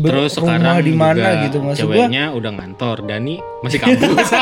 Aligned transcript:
ber- 0.00 0.10
Terus 0.10 0.32
rumah 0.36 0.56
sekarang 0.56 0.76
di 0.80 0.92
mana 0.92 1.14
juga 1.14 1.30
gitu 1.44 1.56
maksud 1.60 1.84
gua 1.84 1.94
ceweknya 1.96 2.24
udah 2.32 2.50
ngantor, 2.50 2.96
Dani 3.04 3.34
masih 3.62 3.78
kampus. 3.78 4.28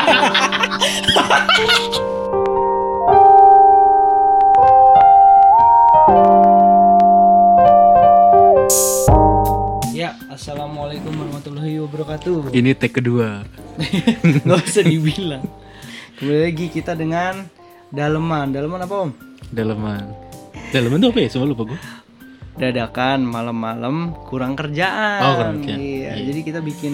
ya 9.91 10.15
assalamualaikum 10.31 11.11
warahmatullahi 11.11 11.81
wabarakatuh 11.81 12.53
Ini 12.53 12.71
take 12.73 13.01
kedua. 13.01 13.43
nggak 14.45 14.59
usah 14.61 14.83
dibilang 14.83 15.43
kembali 16.19 16.39
lagi 16.45 16.65
kita 16.67 16.93
dengan 16.93 17.47
daleman 17.89 18.51
daleman 18.51 18.79
apa 18.83 18.95
om 18.99 19.11
Daleman. 19.49 20.13
Daleman 20.69 21.01
tuh 21.01 21.09
apa 21.09 21.19
ya? 21.25 21.29
Coba 21.33 21.45
lupa 21.49 21.63
gue. 21.65 21.79
Dadakan 22.59 23.23
malam-malam 23.23 23.95
kurang 24.23 24.53
kerjaan. 24.53 25.19
Oh, 25.21 25.33
kurang 25.37 25.55
kerjaan. 25.59 25.79
Iya, 25.79 26.11
Iya. 26.11 26.23
jadi 26.27 26.39
kita 26.43 26.59
bikin 26.59 26.93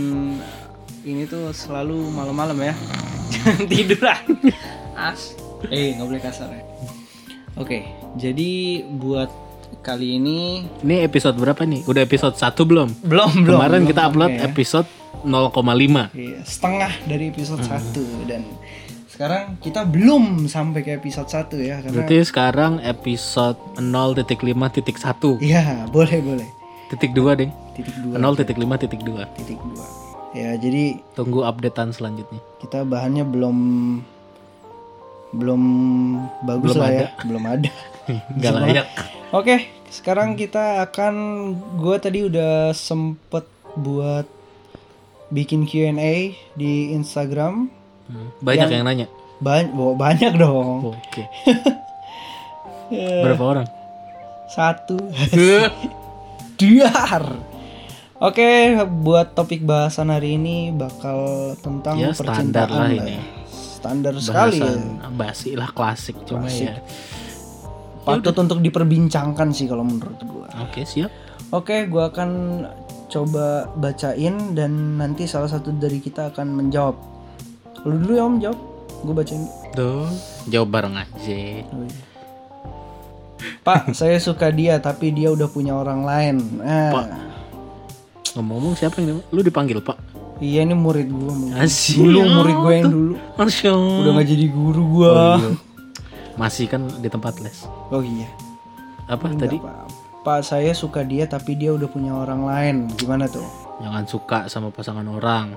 ini 1.03 1.25
tuh 1.25 1.49
selalu 1.51 1.97
malam-malam 2.07 2.57
ya. 2.61 2.73
Jangan 3.33 3.65
tidur 3.65 4.01
ah. 4.05 4.19
As. 4.95 5.33
Eh, 5.67 5.93
nggak 5.93 6.05
boleh 6.05 6.21
kasar 6.21 6.47
ya. 6.47 6.61
Oke, 7.55 7.81
jadi 8.13 8.51
buat 8.91 9.31
kali 9.81 10.17
ini 10.17 10.65
Ini 10.81 11.01
episode 11.03 11.33
berapa 11.35 11.61
nih? 11.61 11.85
Udah 11.85 12.01
episode 12.01 12.33
1 12.33 12.53
belum? 12.61 12.89
belum 13.01 13.31
belum. 13.41 13.57
Kemarin 13.57 13.81
belum 13.81 13.89
kita 13.89 14.01
upload 14.05 14.31
ya. 14.31 14.41
episode 14.45 14.87
0,5. 15.23 16.13
Iya, 16.13 16.39
setengah 16.43 16.91
dari 17.05 17.29
episode 17.29 17.63
Hmm. 17.63 17.81
1 17.81 18.29
dan 18.29 18.41
sekarang 19.15 19.55
kita 19.57 19.81
belum 19.85 20.45
sampai 20.45 20.83
ke 20.83 20.91
episode 20.93 21.25
1 21.25 21.55
ya 21.57 21.79
karena 21.79 21.95
Berarti 21.95 22.15
sekarang 22.21 22.73
episode 22.79 23.55
0.5.1. 23.75 25.39
Iya, 25.39 25.87
boleh 25.87 26.19
boleh. 26.19 26.47
Titik 26.87 27.11
2 27.11 27.23
deh. 27.33 27.49
Titik 27.73 27.95
2. 28.03 28.19
0.5 28.19 28.43
titik 28.77 29.01
2. 29.01 29.23
Titik 29.33 29.55
2. 29.57 30.35
Ya, 30.35 30.51
jadi 30.53 30.99
Tunggu 31.15 31.41
updatean 31.41 31.89
selanjutnya. 31.89 32.43
kita 32.59 32.83
bahannya 32.83 33.23
belum 33.23 33.57
belum 35.31 35.61
bagus 36.43 36.71
Belum 36.71 36.79
lah 36.79 36.89
ada. 36.89 36.97
ya 36.97 37.07
belum 37.23 37.43
ada 37.45 37.71
Gak 38.41 38.51
layak. 38.53 38.87
oke 39.31 39.55
sekarang 39.87 40.35
kita 40.35 40.79
akan 40.81 41.13
gue 41.77 41.95
tadi 41.97 42.19
udah 42.21 42.71
sempet 42.71 43.43
buat 43.75 44.27
bikin 45.27 45.63
Q&A 45.63 46.15
di 46.53 46.73
Instagram 46.91 47.67
Hmm. 48.05 48.29
Banyak 48.39 48.67
yang 48.69 48.83
nanya. 48.83 49.07
banyak 49.35 49.67
banyak 49.95 50.31
dong 50.35 50.93
Oke. 50.93 51.25
Berapa 53.23 53.43
orang? 53.43 53.67
satu 54.45 54.95
diar 56.55 57.23
oke 58.15 58.49
buat 59.01 59.33
topik 59.33 59.65
bahasan 59.65 60.07
hari 60.07 60.37
ini 60.37 60.69
bakal 60.69 61.17
tentang 61.59 61.97
Ya, 61.97 62.13
standar 62.13 62.69
percintaan 62.69 62.69
lah 62.71 62.87
lah 62.87 62.93
ini. 63.03 63.11
ya. 63.11 63.23
standar 63.49 64.13
sekali 64.15 64.57
ya. 64.57 64.69
Bahasan 64.69 64.81
basi 65.11 65.49
lah 65.53 65.69
klasik 65.69 66.15
cuma 66.23 66.45
Klasik. 66.45 66.69
ya. 66.69 66.77
patut 68.03 68.35
untuk 68.37 68.61
diperbincangkan 68.61 69.49
sih 69.49 69.65
kalau 69.65 69.83
menurut 69.83 70.15
gue 70.17 70.47
Oke, 70.61 70.85
siap. 70.85 71.11
Oke, 71.51 71.85
gua 71.85 72.07
akan 72.07 72.29
coba 73.05 73.45
bacain 73.73 74.55
dan 74.55 74.71
nanti 74.95 75.25
salah 75.25 75.45
satu 75.45 75.69
dari 75.69 75.99
kita 75.99 76.31
akan 76.31 76.47
menjawab. 76.53 76.95
Lu 77.85 78.01
dulu 78.01 78.13
ya 78.17 78.23
Om 78.25 78.35
jawab. 78.41 78.59
Gue 79.05 79.13
bacain. 79.13 79.43
Tuh, 79.77 80.09
jawab 80.49 80.69
bareng 80.73 80.95
aja. 80.97 81.37
Oh, 81.69 81.85
iya. 81.85 82.03
Pak, 83.61 83.93
saya 83.93 84.17
suka 84.17 84.49
dia 84.49 84.81
tapi 84.81 85.13
dia 85.13 85.29
udah 85.29 85.45
punya 85.45 85.77
orang 85.77 86.01
lain. 86.01 86.35
Nah, 86.57 86.89
Pak. 86.89 87.07
Ngomong-ngomong 88.33 88.73
siapa 88.73 88.99
yang 88.99 89.21
lu 89.29 89.41
dipanggil, 89.45 89.79
Pak? 89.79 89.97
iya 90.43 90.67
ini 90.67 90.75
murid 90.75 91.07
gua. 91.07 91.31
Om. 91.31 91.55
Asyik. 91.55 91.95
Dulu 92.01 92.19
murid 92.25 92.57
gue 92.59 92.73
yang 92.73 92.89
dulu. 92.91 93.13
Allah. 93.39 93.99
Udah 94.01 94.11
nggak 94.17 94.27
jadi 94.27 94.45
guru 94.51 94.83
gua. 94.89 95.11
Oh, 95.13 95.37
iya. 95.39 95.49
Masih 96.35 96.65
kan 96.67 96.81
di 96.99 97.07
tempat 97.07 97.39
les. 97.39 97.63
Oh 97.93 98.03
iya. 98.03 98.27
Apa 99.07 99.31
Enggak, 99.31 99.47
tadi? 99.47 99.57
Pak. 99.61 99.75
Pak, 100.25 100.39
saya 100.41 100.73
suka 100.73 101.05
dia 101.05 101.29
tapi 101.29 101.53
dia 101.53 101.69
udah 101.71 101.85
punya 101.85 102.17
orang 102.17 102.41
lain. 102.43 102.75
Gimana 102.97 103.29
tuh? 103.29 103.45
Jangan 103.79 104.03
suka 104.09 104.39
sama 104.49 104.73
pasangan 104.73 105.05
orang. 105.05 105.53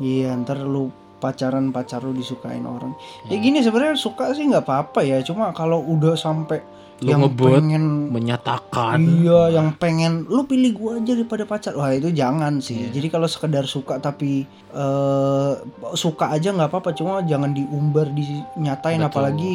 Iya, 0.00 0.32
ntar 0.40 0.62
lu 0.64 0.88
pacaran 1.20 1.70
pacar 1.70 2.00
lu 2.02 2.16
disukain 2.16 2.64
orang. 2.64 2.96
Ya 3.28 3.36
gini 3.36 3.60
sebenarnya 3.60 4.00
suka 4.00 4.32
sih 4.32 4.48
nggak 4.48 4.64
apa-apa 4.64 5.04
ya. 5.04 5.20
Cuma 5.20 5.52
kalau 5.52 5.84
udah 5.84 6.16
sampai 6.16 6.80
Lu 7.00 7.16
yang 7.16 7.24
ngebuat 7.24 7.64
pengen 7.64 7.84
menyatakan 8.12 9.00
iya, 9.24 9.56
yang 9.56 9.72
pengen 9.80 10.28
lu 10.28 10.44
pilih 10.44 10.76
gua 10.76 10.92
aja 11.00 11.16
daripada 11.16 11.48
pacar. 11.48 11.72
Wah, 11.72 11.96
itu 11.96 12.12
jangan 12.12 12.60
sih. 12.60 12.76
Iya. 12.76 13.00
Jadi 13.00 13.08
kalau 13.08 13.24
sekedar 13.24 13.64
suka 13.64 13.96
tapi 13.96 14.44
eh 14.76 15.52
suka 15.96 16.28
aja 16.28 16.52
nggak 16.52 16.68
apa-apa, 16.68 16.92
cuma 16.92 17.24
jangan 17.24 17.56
diumbar 17.56 18.12
dinyatain 18.12 19.00
Betul. 19.00 19.08
apalagi 19.08 19.54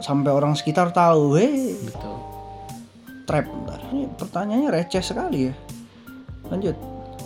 sampai 0.00 0.32
orang 0.32 0.56
sekitar 0.56 0.96
tahu. 0.96 1.36
Gitu. 1.36 2.12
trap. 3.28 3.44
Bentar, 3.44 3.80
Ini 3.92 4.08
pertanyaannya 4.16 4.68
receh 4.72 5.04
sekali 5.04 5.52
ya. 5.52 5.54
Lanjut. 6.48 6.76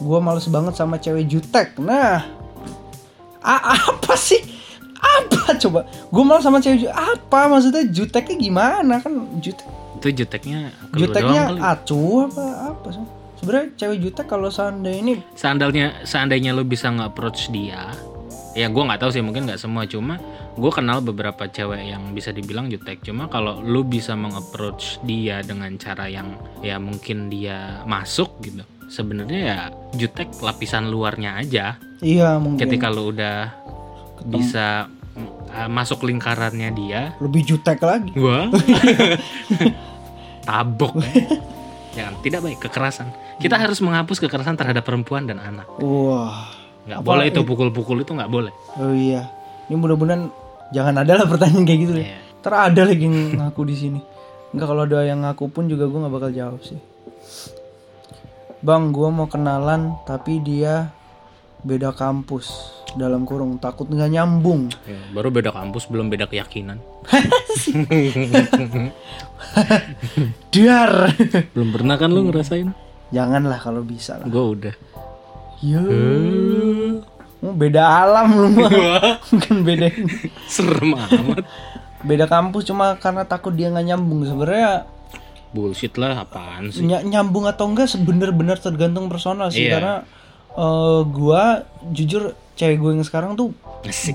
Gua 0.02 0.18
males 0.18 0.50
banget 0.50 0.74
sama 0.74 0.98
cewek 0.98 1.30
jutek. 1.30 1.78
Nah, 1.78 2.26
a- 3.42 3.76
apa 3.92 4.14
sih? 4.14 4.40
Apa 5.02 5.58
coba? 5.58 5.84
Gue 6.08 6.22
males 6.22 6.46
sama 6.46 6.62
cewek. 6.62 6.86
Apa 6.88 7.50
maksudnya 7.50 7.82
juteknya 7.90 8.36
gimana 8.38 9.02
kan 9.02 9.12
jutek? 9.42 9.66
Itu 9.98 10.08
juteknya 10.14 10.70
Juteknya 10.94 11.50
acuh 11.58 12.30
apa 12.30 12.44
apa 12.74 12.88
sih? 12.94 13.04
Sebenarnya 13.42 13.68
cewek 13.74 13.98
jutek 13.98 14.26
kalau 14.30 14.46
seandainya 14.46 14.98
ini 15.02 15.14
Seandainya 15.34 16.06
seandainya 16.06 16.54
lu 16.54 16.62
bisa 16.62 16.94
nge-approach 16.94 17.50
dia, 17.50 17.90
ya 18.54 18.70
gua 18.70 18.86
nggak 18.86 19.02
tahu 19.02 19.10
sih 19.10 19.22
mungkin 19.24 19.50
nggak 19.50 19.58
semua 19.58 19.82
cuma 19.88 20.22
gue 20.52 20.68
kenal 20.68 21.00
beberapa 21.00 21.48
cewek 21.48 21.88
yang 21.88 22.12
bisa 22.12 22.28
dibilang 22.28 22.68
jutek 22.68 23.00
cuma 23.00 23.24
kalau 23.24 23.64
lu 23.64 23.80
bisa 23.80 24.12
meng-approach 24.12 25.00
dia 25.00 25.40
dengan 25.40 25.72
cara 25.80 26.04
yang 26.12 26.36
ya 26.60 26.76
mungkin 26.76 27.32
dia 27.32 27.80
masuk 27.88 28.36
gitu 28.44 28.60
sebenarnya 28.92 29.40
ya 29.40 29.58
jutek 29.96 30.28
lapisan 30.38 30.92
luarnya 30.92 31.40
aja 31.40 31.80
iya 32.04 32.36
mungkin 32.36 32.60
ketika 32.60 32.92
lu 32.92 33.08
udah 33.08 33.48
bisa 34.22 34.86
mm, 35.16 35.48
uh, 35.48 35.68
masuk 35.68 36.04
lingkarannya 36.04 36.70
dia 36.72 37.16
lebih 37.18 37.42
jutek 37.48 37.80
lagi. 37.80 38.12
gua 38.12 38.52
tabok 40.46 40.92
jangan 41.92 42.14
tidak 42.20 42.40
baik 42.42 42.58
kekerasan 42.60 43.08
kita 43.38 43.56
harus 43.56 43.80
menghapus 43.80 44.20
kekerasan 44.20 44.54
terhadap 44.54 44.82
perempuan 44.82 45.24
dan 45.24 45.40
anak 45.40 45.66
Wah. 45.78 46.52
nggak 46.84 47.00
Apa- 47.00 47.08
boleh 47.08 47.24
itu 47.28 47.40
pukul-pukul 47.42 48.02
itu 48.02 48.12
nggak 48.12 48.28
boleh 48.28 48.52
Oh 48.76 48.92
iya. 48.92 49.28
Ini 49.68 49.78
mudah-mudahan 49.78 50.26
jangan 50.68 51.00
ada 51.00 51.12
lah 51.14 51.24
pertanyaan 51.24 51.62
kayak 51.62 51.80
gitu 51.80 51.92
deh. 51.94 52.04
Iya. 52.04 52.18
Ntar 52.42 52.54
ada 52.72 52.82
lagi 52.82 53.06
ngaku 53.06 53.62
di 53.62 53.76
sini. 53.78 54.00
Enggak 54.50 54.66
kalau 54.66 54.82
ada 54.84 55.00
yang 55.00 55.22
ngaku 55.22 55.44
pun 55.48 55.64
juga 55.64 55.86
gue 55.86 55.96
nggak 55.96 56.12
bakal 56.12 56.30
jawab 56.34 56.60
sih. 56.60 56.76
Bang, 58.62 58.94
gue 58.94 59.08
mau 59.10 59.26
kenalan 59.26 59.98
tapi 60.06 60.38
dia 60.38 60.94
beda 61.62 61.90
kampus 61.90 62.50
dalam 62.94 63.22
kurung 63.22 63.58
takut 63.58 63.86
nggak 63.86 64.10
nyambung. 64.10 64.70
Ya, 64.86 64.98
baru 65.10 65.30
beda 65.30 65.50
kampus 65.50 65.86
belum 65.86 66.06
beda 66.06 66.26
keyakinan 66.26 66.78
Dar. 70.52 70.92
belum 71.54 71.68
pernah 71.72 71.94
kan 71.98 72.10
lu 72.10 72.28
ngerasain 72.28 72.70
Janganlah 73.12 73.60
kalau 73.60 73.82
bisa 73.82 74.16
lah. 74.16 74.26
gue 74.26 74.44
udah 74.58 74.74
Yo. 75.62 75.78
Oh, 77.38 77.54
beda 77.54 78.02
alam 78.02 78.34
lu 78.34 78.50
mah. 78.50 78.70
Bukan 79.30 79.62
beda 79.62 79.94
serem 80.46 80.94
amat 80.94 81.46
Beda 82.02 82.26
kampus 82.26 82.66
cuma 82.66 82.98
karena 82.98 83.22
takut 83.22 83.54
dia 83.54 83.70
nggak 83.70 83.86
nyambung. 83.86 84.26
Sebenarnya 84.26 84.90
bullshit 85.52 85.94
lah 85.94 86.16
apaan 86.18 86.68
sih? 86.68 86.80
Ny- 86.80 87.04
nyambung 87.06 87.44
atau 87.44 87.64
enggak 87.66 87.86
sebener-bener 87.86 88.56
tergantung 88.56 89.06
personal 89.06 89.48
sih 89.48 89.62
Iya. 89.62 89.72
karena 89.74 89.94
eh, 90.50 91.00
gua 91.06 91.62
jujur 91.86 92.22
cewek 92.52 92.76
gue 92.76 92.90
yang 92.92 93.02
sekarang 93.02 93.32
tuh 93.32 93.52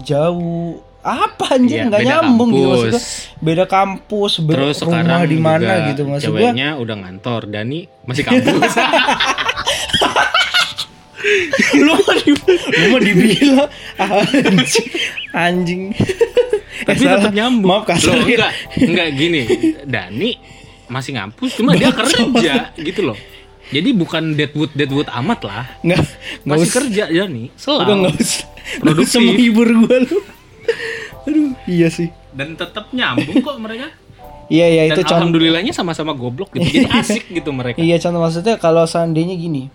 jauh 0.01 0.77
apa 0.99 1.55
anjir? 1.55 1.79
Iya, 1.79 1.83
nggak 1.87 2.01
nyambung 2.03 2.49
gitu 2.51 2.61
kampus. 2.63 2.73
maksudnya 2.75 3.01
beda 3.39 3.63
kampus 3.65 4.33
be- 4.39 4.53
terus 4.53 4.77
rumah 4.81 5.21
di 5.23 5.37
mana 5.37 5.73
gitu 5.87 6.01
maksud 6.03 6.27
gua. 6.27 6.39
ceweknya 6.43 6.67
udah 6.75 6.95
ngantor 6.97 7.41
Dani 7.45 7.79
masih 8.03 8.23
kampus. 8.23 8.73
Lu 11.75 11.91
mau 11.91 12.13
di, 12.15 12.29
lu 12.29 12.85
mau 12.87 12.99
dibilang 12.99 13.67
anjing 13.97 14.87
anjing. 15.33 15.81
Tapi 16.79 16.99
Eh, 16.99 17.09
tetap 17.09 17.33
nyambung. 17.33 17.67
Maaf 17.67 17.83
kasar 17.85 18.13
Loh, 18.13 18.23
ya. 18.23 18.37
enggak 18.37 18.51
enggak 18.79 19.07
gini. 19.13 19.41
Dani 19.83 20.31
masih 20.87 21.11
ngampus 21.19 21.55
cuma 21.59 21.75
dia 21.75 21.91
kerja 21.91 22.71
gitu 22.79 23.01
loh. 23.11 23.17
Jadi 23.67 23.89
bukan 23.91 24.31
deadwood 24.31 24.71
deadwood 24.71 25.11
amat 25.11 25.39
lah. 25.43 25.65
Nggak 25.83 25.99
masih 26.47 26.67
usah 26.67 26.75
kerja 26.79 27.03
Dani 27.11 27.43
udah 27.51 27.59
selalu 27.59 27.93
nggak 27.99 28.15
usah 28.15 28.43
nggak 28.47 28.95
Produktif. 28.95 29.11
usah 29.11 29.19
menghibur 29.23 29.67
gua 29.83 29.97
lu. 30.07 30.17
Aduh 31.27 31.51
iya 31.67 31.87
sih. 31.91 32.09
Dan 32.31 32.55
tetap 32.55 32.91
nyambung 32.95 33.43
kok 33.43 33.57
mereka. 33.59 33.91
Iya 34.47 34.65
iya 34.71 34.81
itu 34.87 35.03
contoh. 35.03 35.19
alhamdulillahnya 35.19 35.75
sama-sama 35.75 36.15
goblok 36.15 36.55
gitu. 36.55 36.63
Jadi 36.63 36.87
asik 36.87 37.27
gitu 37.27 37.51
mereka. 37.51 37.83
Iya 37.83 37.99
contoh 37.99 38.23
maksudnya 38.23 38.55
kalau 38.55 38.87
seandainya 38.87 39.35
gini 39.35 39.67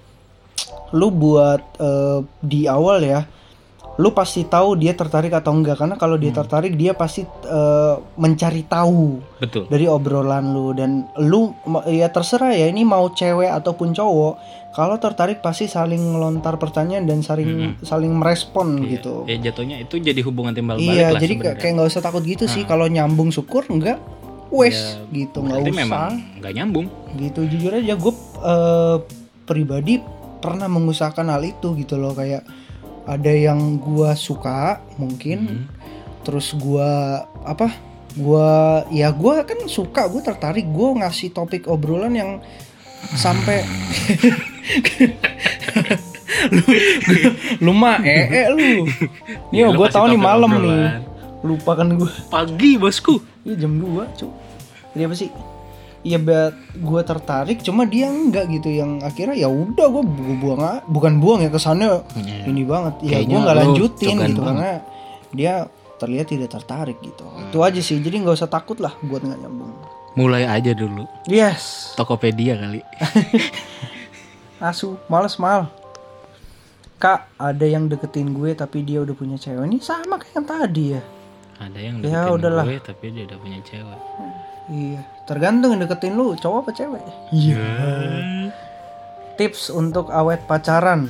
lu 0.92 1.08
buat 1.12 1.60
eh, 1.80 2.20
di 2.40 2.64
awal 2.68 3.04
ya 3.04 3.28
lu 4.00 4.08
pasti 4.16 4.48
tahu 4.48 4.80
dia 4.80 4.96
tertarik 4.96 5.36
atau 5.36 5.52
enggak. 5.52 5.76
Karena 5.76 6.00
kalau 6.00 6.16
dia 6.16 6.32
tertarik 6.32 6.80
dia 6.80 6.96
pasti 6.96 7.24
eh, 7.26 7.94
mencari 8.16 8.64
tahu 8.64 9.20
betul. 9.36 9.68
dari 9.68 9.84
obrolan 9.84 10.52
lu. 10.52 10.72
Dan 10.72 11.04
lu 11.20 11.52
ya 11.84 12.08
terserah 12.08 12.56
ya 12.56 12.72
ini 12.72 12.88
mau 12.88 13.12
cewek 13.12 13.52
ataupun 13.52 13.92
cowok 13.92 14.34
kalau 14.72 14.96
tertarik 14.96 15.44
pasti 15.44 15.68
saling 15.68 16.00
melontar 16.00 16.56
pertanyaan 16.56 17.04
dan 17.04 17.20
saling 17.20 17.76
saling 17.84 18.16
merespon 18.16 18.80
Iya. 18.80 18.88
gitu. 18.96 19.14
Ya 19.28 19.36
jatuhnya 19.52 19.76
itu 19.84 20.00
jadi 20.00 20.20
hubungan 20.24 20.56
timbal 20.56 20.80
balik 20.80 20.88
iya 20.88 21.12
lah 21.12 21.20
jadi 21.20 21.34
kayak 21.36 21.36
sebenarnya. 21.36 21.60
kayak 21.60 21.72
nggak 21.76 21.88
usah 21.92 22.02
takut 22.02 22.22
gitu 22.24 22.44
sih. 22.48 22.64
Kalau 22.64 22.88
nyambung 22.88 23.28
syukur 23.28 23.68
enggak. 23.68 24.00
Wes 24.48 25.00
gitu 25.12 25.40
nggak 25.44 25.64
usah. 25.68 25.76
memang 25.76 26.10
nggak 26.40 26.52
nyambung. 26.56 26.86
Gitu 27.20 27.40
jujur 27.44 27.72
aja 27.76 27.92
gue 27.92 28.14
eh, 28.40 28.96
pribadi 29.44 30.00
pernah 30.40 30.72
mengusahakan 30.72 31.28
hal 31.28 31.44
itu 31.44 31.76
gitu 31.76 32.00
loh. 32.00 32.16
Kayak 32.16 32.48
ada 33.08 33.32
yang 33.32 33.78
gua 33.78 34.14
suka 34.14 34.78
mungkin 34.98 35.66
terus 36.22 36.54
gua 36.54 37.22
apa 37.42 37.74
gua 38.14 38.82
ya 38.92 39.10
gua 39.10 39.42
kan 39.42 39.58
suka 39.66 40.06
gue 40.06 40.22
tertarik 40.22 40.68
gue 40.68 40.88
ngasih 41.00 41.32
topik 41.32 41.66
obrolan 41.66 42.14
yang 42.14 42.30
sampai 43.16 43.64
lu 46.54 46.64
lu 47.64 47.72
mah 47.74 47.98
eh 48.02 48.24
eh 48.30 48.46
lu 48.50 48.86
gue 49.78 49.86
kasih 49.88 49.94
tahu 49.94 50.06
nih 50.14 50.20
malam 50.20 50.50
nih. 50.50 50.58
obrolan. 50.58 51.02
Lupa 51.42 51.74
kan 51.74 51.90
gue. 51.90 52.10
pagi 52.30 52.78
bosku 52.78 53.18
Iya 53.42 53.66
jam 53.66 53.74
2 53.82 54.14
cu 54.14 54.30
Jadi 54.94 55.02
apa 55.02 55.14
sih? 55.18 55.30
Iya 56.02 56.18
buat 56.18 56.54
gue 56.74 57.00
tertarik 57.06 57.58
cuma 57.62 57.86
dia 57.86 58.10
enggak 58.10 58.50
gitu. 58.50 58.66
Yang 58.68 59.06
akhirnya 59.06 59.36
ya 59.38 59.48
udah 59.48 59.86
gue 59.86 60.02
buang 60.42 60.60
bukan 60.90 61.22
buang 61.22 61.40
ya 61.46 61.50
kesannya 61.50 62.02
Iya. 62.18 62.50
ini 62.50 62.62
banget. 62.66 62.94
Ya 63.06 63.22
gue 63.22 63.38
nggak 63.38 63.58
lanjutin 63.62 64.16
gitu 64.18 64.42
banget. 64.42 64.42
karena 64.42 64.70
dia 65.30 65.52
terlihat 66.02 66.26
tidak 66.26 66.50
tertarik 66.50 66.98
gitu. 66.98 67.22
Itu 67.22 67.62
aja 67.62 67.78
sih 67.78 68.02
jadi 68.02 68.18
nggak 68.18 68.34
usah 68.34 68.50
takut 68.50 68.82
lah 68.82 68.98
buat 69.06 69.22
nggak 69.22 69.38
nyambung. 69.46 69.70
Mulai 70.18 70.44
aja 70.44 70.74
dulu. 70.74 71.06
Yes. 71.30 71.94
Tokopedia 71.94 72.58
kali. 72.58 72.82
Asu 74.58 74.98
males 75.06 75.38
mal. 75.38 75.70
Kak 76.98 77.30
ada 77.38 77.66
yang 77.66 77.86
deketin 77.86 78.30
gue 78.30 78.54
tapi 78.54 78.82
dia 78.82 79.02
udah 79.02 79.14
punya 79.14 79.38
cewek. 79.38 79.62
Ini 79.66 79.78
sama 79.78 80.18
kayak 80.18 80.34
yang 80.34 80.46
tadi 80.46 80.84
ya 80.98 81.02
ada 81.62 81.78
yang 81.78 81.94
Ya, 82.00 82.26
deketin 82.26 82.34
udahlah. 82.34 82.64
gue 82.64 82.78
tapi 82.78 83.04
dia 83.10 83.22
udah 83.24 83.38
punya 83.38 83.58
cewek. 83.62 84.00
Iya. 84.68 85.00
Tergantung 85.24 85.70
yang 85.70 85.80
deketin 85.80 86.12
lu 86.12 86.34
cowok 86.34 86.58
apa 86.62 86.70
cewek. 86.72 87.02
Iya. 87.30 87.66
Tips 89.34 89.70
untuk 89.70 90.08
awet 90.08 90.44
pacaran. 90.44 91.08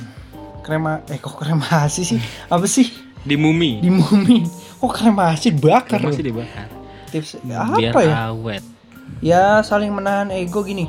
Krema 0.63 1.03
eh 1.07 1.19
kok 1.19 1.35
kremasi 1.35 2.01
sih? 2.07 2.19
Apa 2.47 2.63
sih? 2.65 2.87
Di 3.21 3.35
mumi. 3.35 3.83
Di 3.83 3.91
mumi. 3.91 4.47
Kok 4.79 4.91
kremasi 4.91 5.51
bakar? 5.51 5.99
Masih 5.99 6.23
dibakar. 6.23 6.67
Tips 7.07 7.37
biar 7.41 7.67
apa 7.67 7.99
ya? 8.01 8.13
awet. 8.31 8.63
Ya 9.19 9.59
saling 9.61 9.91
menahan 9.91 10.31
ego 10.31 10.63
gini 10.63 10.87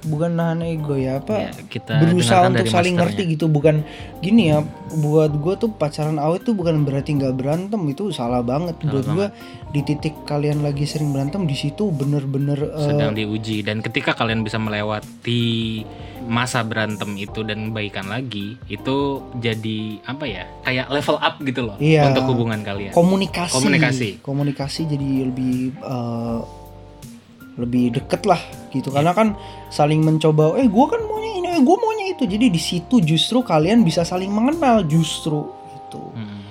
bukan 0.00 0.30
nahan 0.32 0.62
ego 0.62 0.94
ya 0.94 1.18
apa 1.18 1.34
Ya, 1.40 1.50
kita 1.64 1.98
berusaha 1.98 2.46
untuk 2.46 2.64
saling 2.64 2.92
masternya. 2.92 3.18
ngerti 3.18 3.32
gitu 3.32 3.46
bukan 3.46 3.82
gini 4.18 4.48
ya 4.48 4.62
buat 4.96 5.32
gue 5.32 5.54
tuh 5.56 5.70
pacaran 5.70 6.16
awet 6.16 6.42
tuh 6.42 6.52
bukan 6.52 6.82
berarti 6.82 7.14
nggak 7.14 7.34
berantem 7.34 7.80
itu 7.84 8.08
salah 8.08 8.40
banget 8.40 8.78
buat 8.80 9.04
gue 9.04 9.26
di 9.68 9.80
titik 9.82 10.24
kalian 10.24 10.60
lagi 10.60 10.84
sering 10.84 11.10
berantem 11.10 11.42
di 11.42 11.52
situ 11.52 11.88
bener-bener 11.88 12.56
eh, 12.68 12.84
sedang 12.84 13.12
diuji 13.12 13.60
dan 13.60 13.80
ketika 13.80 14.12
kalian 14.12 14.40
bisa 14.40 14.56
melewati 14.56 15.82
masa 16.20 16.60
berantem 16.60 17.16
itu 17.16 17.40
dan 17.40 17.70
baikan 17.70 18.04
lagi 18.06 18.60
itu 18.66 18.96
jadi 19.34 19.78
apa 20.04 20.24
ya 20.24 20.44
kayak 20.62 20.86
level 20.90 21.16
up 21.16 21.40
gitu 21.40 21.64
loh 21.64 21.76
Iya. 21.78 22.08
untuk 22.08 22.28
hubungan 22.28 22.60
kalian 22.60 22.92
komunikasi 22.92 23.54
Komunikasi. 23.54 24.08
komunikasi 24.20 24.80
jadi 24.86 25.08
lebih 25.24 25.54
eh, 25.74 26.38
lebih 27.58 27.90
deket 27.92 28.22
lah 28.22 28.38
gitu. 28.70 28.88
Karena 28.88 29.10
kan 29.10 29.34
saling 29.68 30.00
mencoba 30.00 30.56
eh 30.56 30.64
gue 30.64 30.86
kan 30.86 31.00
maunya 31.02 31.32
ini 31.34 31.48
eh 31.50 31.60
gue 31.60 31.76
maunya 31.76 32.06
itu. 32.08 32.24
Jadi 32.24 32.46
di 32.48 32.58
situ 32.58 33.02
justru 33.02 33.42
kalian 33.42 33.82
bisa 33.82 34.02
saling 34.02 34.30
mengenal 34.30 34.86
justru 34.86 35.50
itu 35.74 36.00
Hmm. 36.14 36.46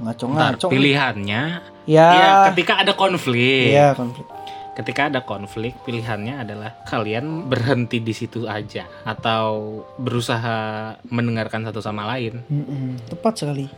Ngaco-ngaco. 0.00 0.68
Pilihannya 0.68 1.42
ya. 1.84 2.06
ya 2.08 2.28
ketika 2.52 2.80
ada 2.80 2.92
konflik. 2.92 3.68
Ya 3.68 3.92
konflik. 3.92 4.24
Ketika 4.70 5.12
ada 5.12 5.20
konflik 5.20 5.76
pilihannya 5.84 6.40
adalah 6.40 6.72
kalian 6.84 7.44
berhenti 7.44 8.00
di 8.00 8.12
situ 8.12 8.48
aja 8.48 8.88
atau 9.04 9.82
berusaha 9.96 10.56
mendengarkan 11.04 11.68
satu 11.68 11.80
sama 11.80 12.08
lain. 12.08 12.40
Mm-mm. 12.48 12.96
tepat 13.08 13.44
sekali. 13.44 13.68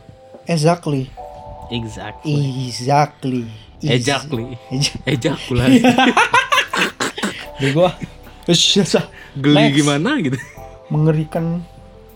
Exactly. 0.47 1.11
Exactly. 1.67 2.39
Exactly. 2.63 3.43
Exactly. 3.83 4.55
Eja- 4.71 4.99
ejakulasi 5.03 5.83
Wes, 7.61 8.59
biasa. 8.75 9.07
geli 9.37 9.69
Next. 9.69 9.75
gimana 9.81 10.09
gitu? 10.19 10.37
Mengerikan. 10.89 11.63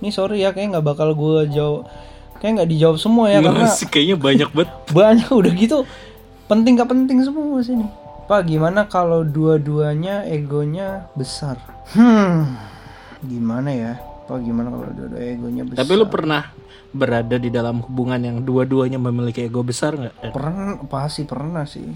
Ini 0.01 0.09
sorry 0.13 0.45
ya 0.45 0.53
kayak 0.53 0.77
nggak 0.77 0.85
bakal 0.85 1.13
gue 1.13 1.49
jawab. 1.53 1.89
Kayak 2.37 2.61
nggak 2.61 2.69
dijawab 2.69 2.97
semua 3.01 3.33
ya 3.33 3.41
karena 3.41 3.65
Nggak 3.65 3.73
sih, 3.73 3.87
kayaknya 3.89 4.17
banyak 4.17 4.49
banget. 4.53 4.69
Banyak 4.97 5.29
udah 5.33 5.53
gitu. 5.57 5.77
Penting 6.47 6.79
gak 6.79 6.87
penting 6.87 7.17
semua 7.25 7.59
sini 7.59 8.07
pak 8.27 8.43
gimana 8.43 8.83
kalau 8.91 9.23
dua-duanya 9.23 10.27
egonya 10.27 11.07
besar? 11.15 11.55
Hmm 11.95 12.59
gimana 13.23 13.71
ya? 13.71 13.93
Pak 14.27 14.43
gimana 14.43 14.67
kalau 14.67 14.91
dua-dua 14.91 15.21
egonya 15.23 15.63
besar? 15.63 15.87
Tapi 15.87 15.91
lu 15.95 16.05
pernah 16.11 16.51
berada 16.91 17.39
di 17.39 17.47
dalam 17.47 17.79
hubungan 17.87 18.19
yang 18.19 18.37
dua-duanya 18.43 18.99
memiliki 18.99 19.47
ego 19.47 19.63
besar 19.63 19.95
nggak? 19.95 20.35
pernah 20.35 20.75
pasti 20.91 21.23
pernah 21.23 21.63
sih 21.63 21.87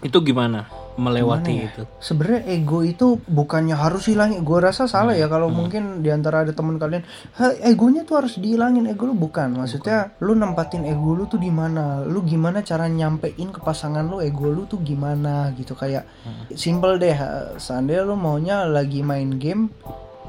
Itu 0.00 0.20
gimana 0.20 0.66
melewati 0.94 1.50
Gimana 1.50 1.66
ya? 1.66 1.70
itu? 1.72 1.82
sebenarnya 1.98 2.42
ego 2.48 2.78
itu 2.80 3.18
bukannya 3.20 3.74
harus 3.74 4.06
hilangin 4.06 4.40
gue 4.40 4.58
rasa 4.58 4.86
salah 4.86 5.10
ya 5.12 5.26
Hmm. 5.26 5.32
kalau 5.32 5.48
mungkin 5.48 5.82
di 6.00 6.08
antara 6.08 6.40
ada 6.40 6.54
teman 6.54 6.78
kalian 6.78 7.02
"Hah, 7.34 7.50
egonya 7.60 8.02
tuh 8.02 8.22
harus 8.22 8.38
dihilangin 8.38 8.86
ego 8.86 9.04
lu 9.04 9.12
bukan 9.12 9.58
maksudnya 9.58 10.14
lu 10.18 10.32
nempatin 10.32 10.86
ego 10.86 11.12
lu 11.12 11.26
tuh 11.26 11.36
di 11.36 11.50
mana 11.50 12.06
lu 12.06 12.22
gimana 12.22 12.62
cara 12.62 12.86
nyampein 12.86 13.50
ke 13.50 13.58
pasangan 13.58 14.06
lu 14.06 14.22
ego 14.22 14.46
lu 14.46 14.64
tuh 14.64 14.78
gimana 14.80 15.50
gitu 15.52 15.74
kayak 15.74 16.06
Hmm. 16.22 16.46
simple 16.52 16.94
deh 16.94 17.10
eh, 17.10 17.58
seandainya 17.58 18.02
lu 18.04 18.14
maunya 18.14 18.62
lagi 18.62 19.02
main 19.02 19.34
game 19.34 19.74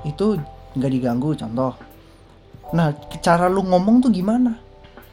itu 0.03 0.33
nggak 0.73 0.91
diganggu 0.91 1.37
contoh 1.37 1.77
nah 2.73 2.89
cara 3.21 3.45
lu 3.45 3.61
ngomong 3.61 4.01
tuh 4.01 4.09
gimana 4.09 4.57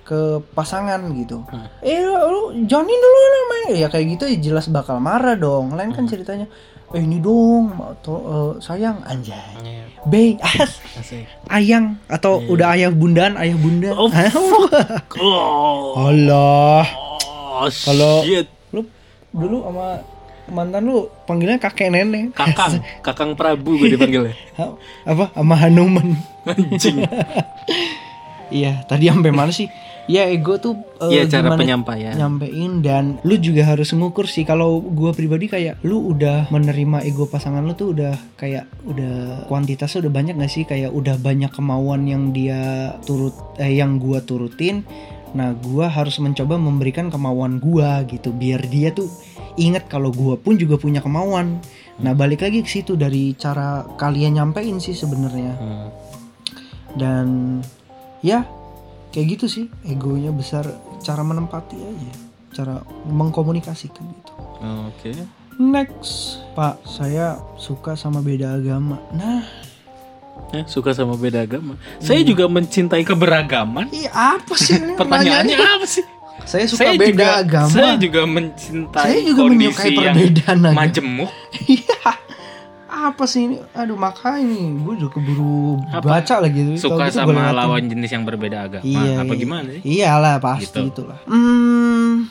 ke 0.02 0.20
pasangan 0.52 0.98
gitu. 1.14 1.46
Hmm. 1.46 1.66
eh 1.80 2.02
lu 2.02 2.66
Johnny 2.66 2.90
dulu 2.92 3.18
lah 3.22 3.44
main 3.46 3.72
ya 3.78 3.88
kayak 3.88 4.06
gitu 4.18 4.24
ya 4.26 4.36
jelas 4.40 4.66
bakal 4.68 4.98
marah 4.98 5.34
dong. 5.34 5.72
Lain 5.72 5.90
kan 5.90 6.04
ceritanya 6.04 6.50
eh 6.92 7.00
ini 7.00 7.18
dong 7.18 7.72
atau 7.78 8.16
eh, 8.18 8.52
sayang. 8.58 9.00
Anjay. 9.06 9.38
Iya, 9.62 9.84
Be, 10.02 10.34
as, 10.42 10.82
asik. 10.98 11.24
ayang 11.46 11.96
atau 12.10 12.42
udah 12.42 12.74
ayah 12.74 12.90
bundaan 12.90 13.38
ayah 13.38 13.54
bunda. 13.54 13.94
Oh. 13.94 14.10
Oh, 15.16 16.02
Allah. 16.10 16.82
Oh 17.62 17.70
Kalau- 17.70 18.26
lu 18.74 18.82
dulu 19.30 19.62
sama 19.62 20.02
mantan 20.50 20.82
lu 20.84 21.06
panggilnya 21.24 21.56
kakek 21.56 21.94
nenek. 21.94 22.34
Kakang, 22.34 22.82
Kakang 23.06 23.30
Prabu 23.38 23.78
gue 23.78 23.94
dipanggilnya. 23.94 24.34
Apa? 25.06 25.30
Sama 25.32 25.54
Hanuman. 25.54 26.18
Anjing. 26.44 27.06
iya 28.52 28.84
tadi 28.84 29.08
sampai 29.08 29.32
mana 29.32 29.48
sih 29.48 29.64
ya 30.10 30.26
ego 30.26 30.58
tuh 30.58 30.74
eh, 30.98 31.22
Iya 31.22 31.22
cara 31.30 31.54
gimana 31.54 31.60
penyampaian. 31.62 32.14
nyampein 32.18 32.72
dan 32.82 33.04
lu 33.22 33.38
juga 33.38 33.62
harus 33.62 33.90
mengukur 33.94 34.26
sih. 34.26 34.42
Kalau 34.42 34.82
gua 34.82 35.14
pribadi 35.14 35.46
kayak 35.46 35.82
lu 35.86 36.10
udah 36.10 36.50
menerima 36.50 37.06
ego 37.06 37.30
pasangan 37.30 37.62
lu 37.62 37.74
tuh 37.78 37.94
udah 37.94 38.14
kayak 38.34 38.66
udah 38.82 39.46
kuantitasnya 39.46 40.02
udah 40.06 40.12
banyak 40.12 40.34
gak 40.38 40.52
sih? 40.52 40.64
Kayak 40.66 40.90
udah 40.90 41.16
banyak 41.18 41.54
kemauan 41.54 42.10
yang 42.10 42.34
dia 42.34 42.92
turut 43.06 43.34
eh, 43.62 43.78
yang 43.78 44.02
gua 44.02 44.18
turutin. 44.22 44.82
Nah 45.32 45.54
gua 45.54 45.88
harus 45.88 46.18
mencoba 46.20 46.58
memberikan 46.60 47.08
kemauan 47.08 47.56
gua 47.56 48.04
gitu 48.04 48.34
biar 48.34 48.66
dia 48.68 48.92
tuh 48.92 49.08
ingat 49.56 49.88
kalau 49.88 50.12
gua 50.12 50.34
pun 50.36 50.58
juga 50.58 50.76
punya 50.76 50.98
kemauan. 51.00 51.62
Nah 52.02 52.12
balik 52.12 52.42
lagi 52.42 52.60
ke 52.60 52.68
situ 52.68 52.98
dari 52.98 53.32
cara 53.38 53.86
kalian 53.96 54.36
nyampein 54.36 54.82
sih 54.82 54.92
sebenarnya. 54.92 55.54
Hmm. 55.56 55.88
dan 56.92 57.26
ya 58.20 58.44
kayak 59.12 59.26
gitu 59.30 59.46
sih 59.46 59.64
egonya 59.84 60.28
besar 60.28 60.64
cara 60.98 61.20
menempati 61.20 61.76
aja 61.76 62.12
cara 62.52 62.74
mengkomunikasikan 63.06 64.02
gitu 64.02 64.32
Oke. 64.88 65.12
next 65.58 66.40
pak 66.52 66.80
saya 66.82 67.36
suka 67.54 67.92
sama 67.94 68.18
beda 68.18 68.56
agama 68.56 68.96
nah 69.12 69.44
Ya, 70.48 70.64
suka 70.64 70.92
sama 70.92 71.16
beda 71.16 71.44
agama. 71.44 71.76
Saya 71.96 72.20
juga 72.20 72.44
mencintai 72.44 73.04
keberagaman. 73.04 73.88
iya 73.88 74.12
apa 74.12 74.52
sih 74.52 74.76
ini 74.76 74.96
Pertanyaannya 75.00 75.56
apa 75.56 75.86
sih? 75.86 76.04
saya 76.44 76.64
suka 76.66 76.82
saya 76.82 76.96
beda 76.96 77.08
juga, 77.08 77.26
agama 77.38 77.70
Saya 77.70 77.92
juga 77.96 78.22
mencintai 78.26 79.04
Saya 79.06 79.18
juga 79.22 79.40
kondisi 79.42 79.56
menyukai 79.62 79.90
yang 79.92 80.16
perbedaan 80.16 80.58
agama. 80.58 80.72
majemuk. 80.74 81.32
Iya. 83.02 83.10
apa 83.10 83.24
sih 83.24 83.40
ini? 83.44 83.56
Aduh 83.72 83.94
makanya 83.94 84.46
gue 84.78 84.92
udah 84.96 85.10
keburu 85.10 85.82
Apa? 85.88 86.06
baca 86.12 86.34
lagi. 86.38 86.60
Kalau 86.62 86.78
Suka 86.78 87.04
gitu 87.06 87.18
sama 87.18 87.50
lawan 87.50 87.82
jenis 87.84 88.08
yang 88.08 88.22
berbeda 88.22 88.58
agama. 88.62 88.82
Iya, 88.82 89.10
apa 89.18 89.32
iya. 89.32 89.40
gimana 89.40 89.68
sih? 89.68 89.80
Iyalah 89.82 90.34
pasti 90.38 90.64
Gitu. 90.64 90.80
itulah. 90.88 91.18
Hmm, 91.24 92.30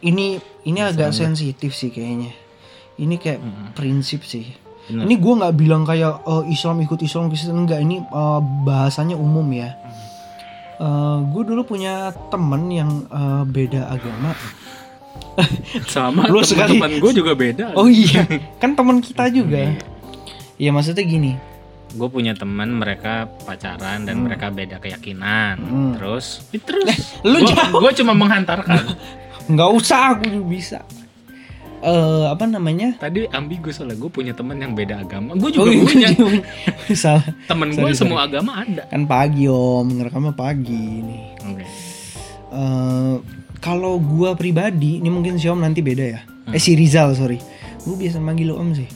ini 0.00 0.38
ini 0.62 0.78
agak 0.78 1.10
sensitif 1.12 1.72
sih 1.72 1.90
kayaknya. 1.90 2.30
Ini 2.94 3.14
kayak 3.16 3.40
prinsip 3.72 4.22
sih. 4.22 4.46
Bener. 4.84 5.06
Ini 5.06 5.14
gue 5.16 5.34
nggak 5.36 5.54
bilang 5.54 5.82
kayak 5.82 6.22
oh, 6.22 6.42
Islam 6.44 6.78
ikut 6.80 7.00
Islam 7.00 7.26
Kristen 7.26 7.54
enggak. 7.56 7.78
Ini 7.78 7.98
eh, 8.00 8.40
bahasanya 8.62 9.14
umum 9.14 9.46
ya. 9.50 9.74
gue 11.22 11.42
dulu 11.44 11.62
punya 11.64 12.10
temen 12.28 12.66
yang 12.66 12.90
eh, 13.06 13.42
beda 13.44 13.86
agama. 13.88 14.34
Sama 15.86 16.26
Lu 16.26 16.42
sekali- 16.42 16.76
teman-teman 16.76 17.00
gue 17.00 17.12
juga 17.14 17.32
beda. 17.32 17.66
Oh 17.72 17.86
iya, 17.86 18.26
kan 18.58 18.74
teman 18.74 18.98
kita 18.98 19.30
juga. 19.30 19.72
Iya 20.62 20.70
maksudnya 20.70 21.02
gini. 21.02 21.34
gue 21.92 22.08
punya 22.08 22.32
teman 22.32 22.72
mereka 22.72 23.26
pacaran 23.42 24.06
dan 24.06 24.22
mereka 24.22 24.48
beda 24.48 24.78
keyakinan 24.78 25.60
Hmm. 25.60 25.92
terus 25.92 26.40
terus 26.54 27.20
lu 27.20 27.36
gue 27.42 27.52
gue 27.52 27.92
cuma 27.94 28.14
menghantarkan 28.14 28.96
nggak 29.52 29.70
usah 29.70 30.14
aku 30.14 30.24
juga 30.24 30.46
bisa. 30.48 30.78
Eh 31.80 32.24
apa 32.24 32.46
namanya? 32.46 32.96
tadi 32.96 33.26
ambigu 33.28 33.68
soalnya 33.68 33.98
gue 33.98 34.08
punya 34.08 34.32
teman 34.32 34.56
yang 34.56 34.72
beda 34.72 35.02
agama 35.02 35.34
gue 35.34 35.50
Oh, 35.50 35.52
juga 35.52 35.68
iya, 35.68 35.82
punya. 35.82 36.08
Salah. 36.96 37.26
temen 37.44 37.68
gue 37.68 37.82
Sorry, 37.84 37.98
semua 37.98 38.24
agama 38.24 38.56
ada 38.56 38.86
Kan 38.86 39.04
pagi 39.04 39.44
om, 39.44 39.84
ngerekamnya 39.90 40.32
pagi 40.32 40.84
nih. 41.02 41.22
Oke. 41.44 41.64
Eh 42.48 43.14
kalau 43.58 43.98
gua 43.98 44.32
pribadi, 44.32 44.96
ini 44.96 45.06
mungkin 45.06 45.36
si 45.36 45.44
Om 45.44 45.60
nanti 45.60 45.78
beda 45.78 46.02
ya. 46.04 46.20
Eh 46.48 46.58
si 46.58 46.72
Rizal 46.72 47.12
sorry. 47.12 47.36
Gue 47.82 47.94
biasa 47.96 48.16
manggil 48.16 48.48
lo 48.48 48.56
Om 48.56 48.70
sih. 48.72 48.88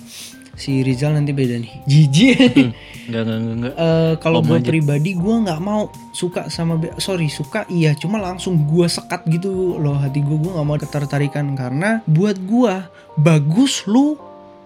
Si 0.56 0.80
Rizal 0.80 1.12
nanti 1.12 1.30
beda 1.30 1.56
nih. 1.56 1.72
Jijik. 1.86 2.72
Enggak, 3.06 3.22
enggak, 3.22 3.36
enggak, 3.36 3.54
enggak. 3.54 3.74
Eh, 3.76 4.12
kalau 4.18 4.40
gue 4.40 4.58
pribadi 4.58 5.10
gue 5.12 5.34
nggak 5.38 5.60
mau 5.60 5.86
suka 6.10 6.48
sama 6.48 6.74
be- 6.74 6.96
sorry 6.96 7.28
suka 7.28 7.68
iya 7.68 7.92
cuma 7.92 8.16
langsung 8.16 8.64
gue 8.64 8.86
sekat 8.86 9.28
gitu 9.28 9.76
loh 9.76 9.94
hati 9.94 10.18
gue 10.18 10.32
gue 10.34 10.48
nggak 10.48 10.64
mau 10.64 10.74
ketertarikan 10.74 11.52
karena 11.52 12.00
buat 12.04 12.40
gue 12.40 12.74
bagus 13.16 13.84
lu 13.84 14.16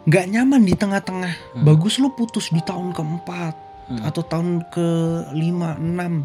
nggak 0.03 0.27
nyaman 0.29 0.63
di 0.63 0.73
tengah-tengah 0.73 1.61
bagus 1.61 1.99
lu 1.99 2.09
putus 2.11 2.49
di 2.49 2.61
tahun 2.61 2.91
keempat 2.91 3.69
Hmm. 3.83 4.07
atau 4.07 4.23
tahun 4.23 4.71
ke 4.71 4.87
lima 5.35 5.75
enam 5.75 6.23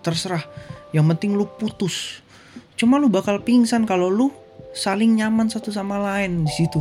terserah 0.00 0.38
yang 0.94 1.02
penting 1.08 1.34
lu 1.34 1.50
putus 1.50 2.22
cuma 2.78 2.94
lu 2.94 3.10
bakal 3.10 3.42
pingsan 3.42 3.82
kalau 3.82 4.06
lu 4.06 4.30
saling 4.70 5.18
nyaman 5.18 5.50
satu 5.50 5.68
sama 5.68 5.98
lain 5.98 6.46
di 6.46 6.52
situ 6.54 6.78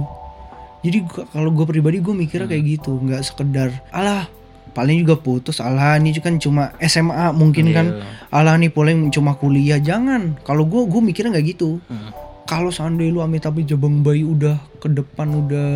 jadi 0.80 1.02
kalau 1.28 1.50
gue 1.50 1.66
pribadi 1.66 1.98
gue 1.98 2.14
mikirnya 2.14 2.46
kayak 2.46 2.64
gitu 2.76 2.98
nggak 2.98 3.22
sekedar 3.22 3.70
alah 3.90 4.30
paling 4.70 5.02
juga 5.02 5.18
putus 5.18 5.58
alah 5.58 5.98
ini 5.98 6.14
kan 6.16 6.38
cuma 6.38 6.70
SMA 6.80 7.34
mungkin 7.34 7.72
kan 7.72 7.88
Iya. 7.90 8.06
alah 8.30 8.56
nih 8.56 8.70
paling 8.70 9.10
cuma 9.10 9.34
kuliah. 9.34 9.80
Jangan. 9.80 10.38
Kalau 10.44 10.64
gue 10.64 10.86
gue 10.86 11.02
mikirnya 11.04 11.34
nggak 11.34 11.48
gitu. 11.50 11.82
Hmm. 11.88 12.14
kalau 12.46 12.72
seandainya 12.72 13.12
lu 13.12 13.20
amit 13.20 13.44
amit 13.44 13.68
jabang 13.68 14.00
bayi 14.00 14.24
udah 14.24 14.56
ke 14.80 14.88
depan 14.88 15.28
udah 15.36 15.68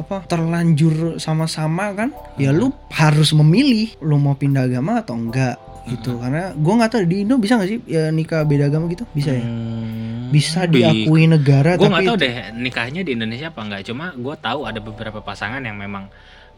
apa 0.00 0.24
terlanjur 0.24 1.20
sama-sama 1.20 1.92
kan 1.92 2.08
ya 2.36 2.48
lu 2.48 2.72
harus 2.88 3.36
memilih 3.36 3.92
lu 4.00 4.16
mau 4.16 4.32
pindah 4.32 4.64
agama 4.64 5.04
atau 5.04 5.20
enggak 5.20 5.60
gitu. 5.88 6.16
Karena 6.18 6.52
gue 6.52 6.72
nggak 6.74 6.90
tahu 6.90 7.00
di 7.04 7.16
Indo 7.24 7.34
bisa 7.36 7.56
nggak 7.60 7.70
sih 7.70 7.78
ya 7.84 8.08
nikah 8.08 8.42
beda 8.44 8.68
agama 8.68 8.88
gitu? 8.88 9.04
Bisa 9.12 9.30
ya? 9.32 9.44
Hmm, 9.44 10.28
bisa 10.32 10.64
bi- 10.64 10.80
diakui 10.80 11.28
negara 11.28 11.76
gue 11.76 11.86
nggak 11.86 12.08
tahu 12.08 12.18
deh 12.18 12.34
nikahnya 12.56 13.02
di 13.04 13.12
Indonesia 13.14 13.52
apa 13.52 13.60
enggak 13.62 13.82
cuma 13.86 14.12
gue 14.16 14.34
tahu 14.40 14.60
ada 14.64 14.80
beberapa 14.80 15.20
pasangan 15.20 15.60
yang 15.60 15.76
memang 15.76 16.08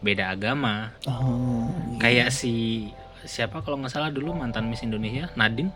beda 0.01 0.29
agama. 0.31 0.93
Oh, 1.09 1.67
iya. 1.97 1.99
kayak 1.99 2.29
si 2.31 2.87
siapa 3.27 3.65
kalau 3.65 3.83
nggak 3.83 3.91
salah 3.91 4.15
dulu 4.15 4.37
mantan 4.37 4.71
Miss 4.71 4.87
Indonesia 4.87 5.27
Nadine 5.35 5.73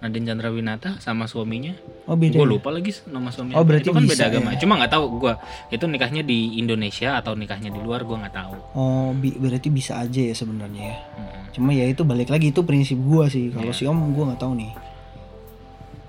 Nadine 0.00 0.24
Chandrawinata 0.26 0.96
sama 0.96 1.24
suaminya. 1.24 1.76
Oh 2.04 2.14
beda 2.14 2.34
gue 2.34 2.42
ya? 2.42 2.50
lupa 2.50 2.68
lagi 2.68 2.88
nama 3.06 3.28
suaminya. 3.28 3.56
Oh, 3.56 3.64
berarti 3.64 3.84
itu 3.84 3.92
kan 3.92 4.02
bisa 4.02 4.16
beda 4.16 4.24
agama. 4.30 4.48
ya? 4.50 4.58
cuma 4.58 4.72
nggak 4.76 4.90
tahu 4.90 5.04
gue 5.18 5.34
itu 5.70 5.84
nikahnya 5.84 6.22
di 6.22 6.38
Indonesia 6.56 7.14
atau 7.14 7.32
nikahnya 7.32 7.68
di 7.68 7.78
luar 7.78 8.02
gue 8.02 8.16
nggak 8.16 8.32
tahu. 8.34 8.54
Oh 8.74 9.10
bi- 9.12 9.34
berarti 9.34 9.68
bisa 9.68 9.96
aja 9.96 10.20
ya 10.22 10.32
sebenarnya 10.32 10.82
ya? 10.82 10.98
Mm. 11.14 11.38
cuma 11.50 11.70
ya 11.70 11.84
itu 11.84 12.02
balik 12.02 12.28
lagi 12.28 12.48
itu 12.48 12.62
prinsip 12.62 12.96
gua 12.96 13.26
sih. 13.26 13.50
Kalau 13.50 13.68
Iya. 13.68 13.76
si 13.76 13.84
om 13.84 14.10
gua 14.10 14.30
nggak 14.30 14.40
tahu 14.40 14.52
nih. 14.54 14.72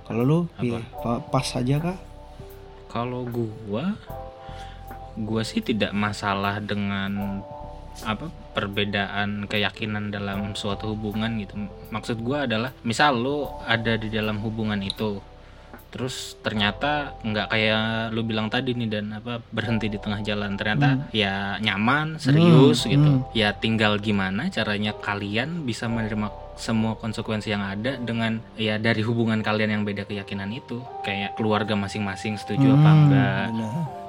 Kalau 0.04 0.22
lu 0.22 0.38
pa- 0.98 1.24
pas 1.24 1.48
aja 1.52 1.76
kah? 1.78 1.98
Kalau 2.88 3.26
gua 3.26 3.96
gua 5.14 5.42
sih 5.42 5.60
tidak 5.60 5.92
masalah 5.92 6.60
dengan 6.60 7.44
apa 8.06 8.30
perbedaan 8.52 9.46
keyakinan 9.46 10.10
dalam 10.10 10.54
suatu 10.54 10.94
hubungan 10.94 11.36
gitu. 11.40 11.56
Maksud 11.90 12.22
gua 12.22 12.46
adalah 12.50 12.72
misal 12.82 13.18
lu 13.18 13.50
ada 13.66 13.98
di 13.98 14.08
dalam 14.10 14.40
hubungan 14.40 14.80
itu 14.80 15.22
terus 15.92 16.40
ternyata 16.40 17.20
nggak 17.20 17.52
kayak 17.52 18.16
lu 18.16 18.24
bilang 18.24 18.48
tadi 18.48 18.72
nih 18.72 18.88
dan 18.88 19.12
apa 19.12 19.44
berhenti 19.52 19.92
di 19.92 20.00
tengah 20.00 20.24
jalan 20.24 20.56
ternyata 20.56 21.12
ya 21.12 21.60
nyaman 21.60 22.16
serius 22.16 22.88
Hmm, 22.88 22.92
gitu 22.96 23.12
hmm. 23.20 23.36
ya 23.36 23.52
tinggal 23.52 24.00
gimana 24.00 24.48
caranya 24.48 24.96
kalian 24.96 25.68
bisa 25.68 25.92
menerima 25.92 26.32
semua 26.56 26.96
konsekuensi 26.96 27.52
yang 27.52 27.68
ada 27.68 28.00
dengan 28.00 28.40
ya 28.56 28.80
dari 28.80 29.04
hubungan 29.04 29.44
kalian 29.44 29.68
yang 29.68 29.84
beda 29.84 30.08
keyakinan 30.08 30.56
itu 30.56 30.80
kayak 31.04 31.36
keluarga 31.36 31.76
masing-masing 31.76 32.40
setuju 32.40 32.72
apa 32.72 32.88
Hmm, 32.88 33.02
enggak 33.12 33.46
benar. 33.52 34.01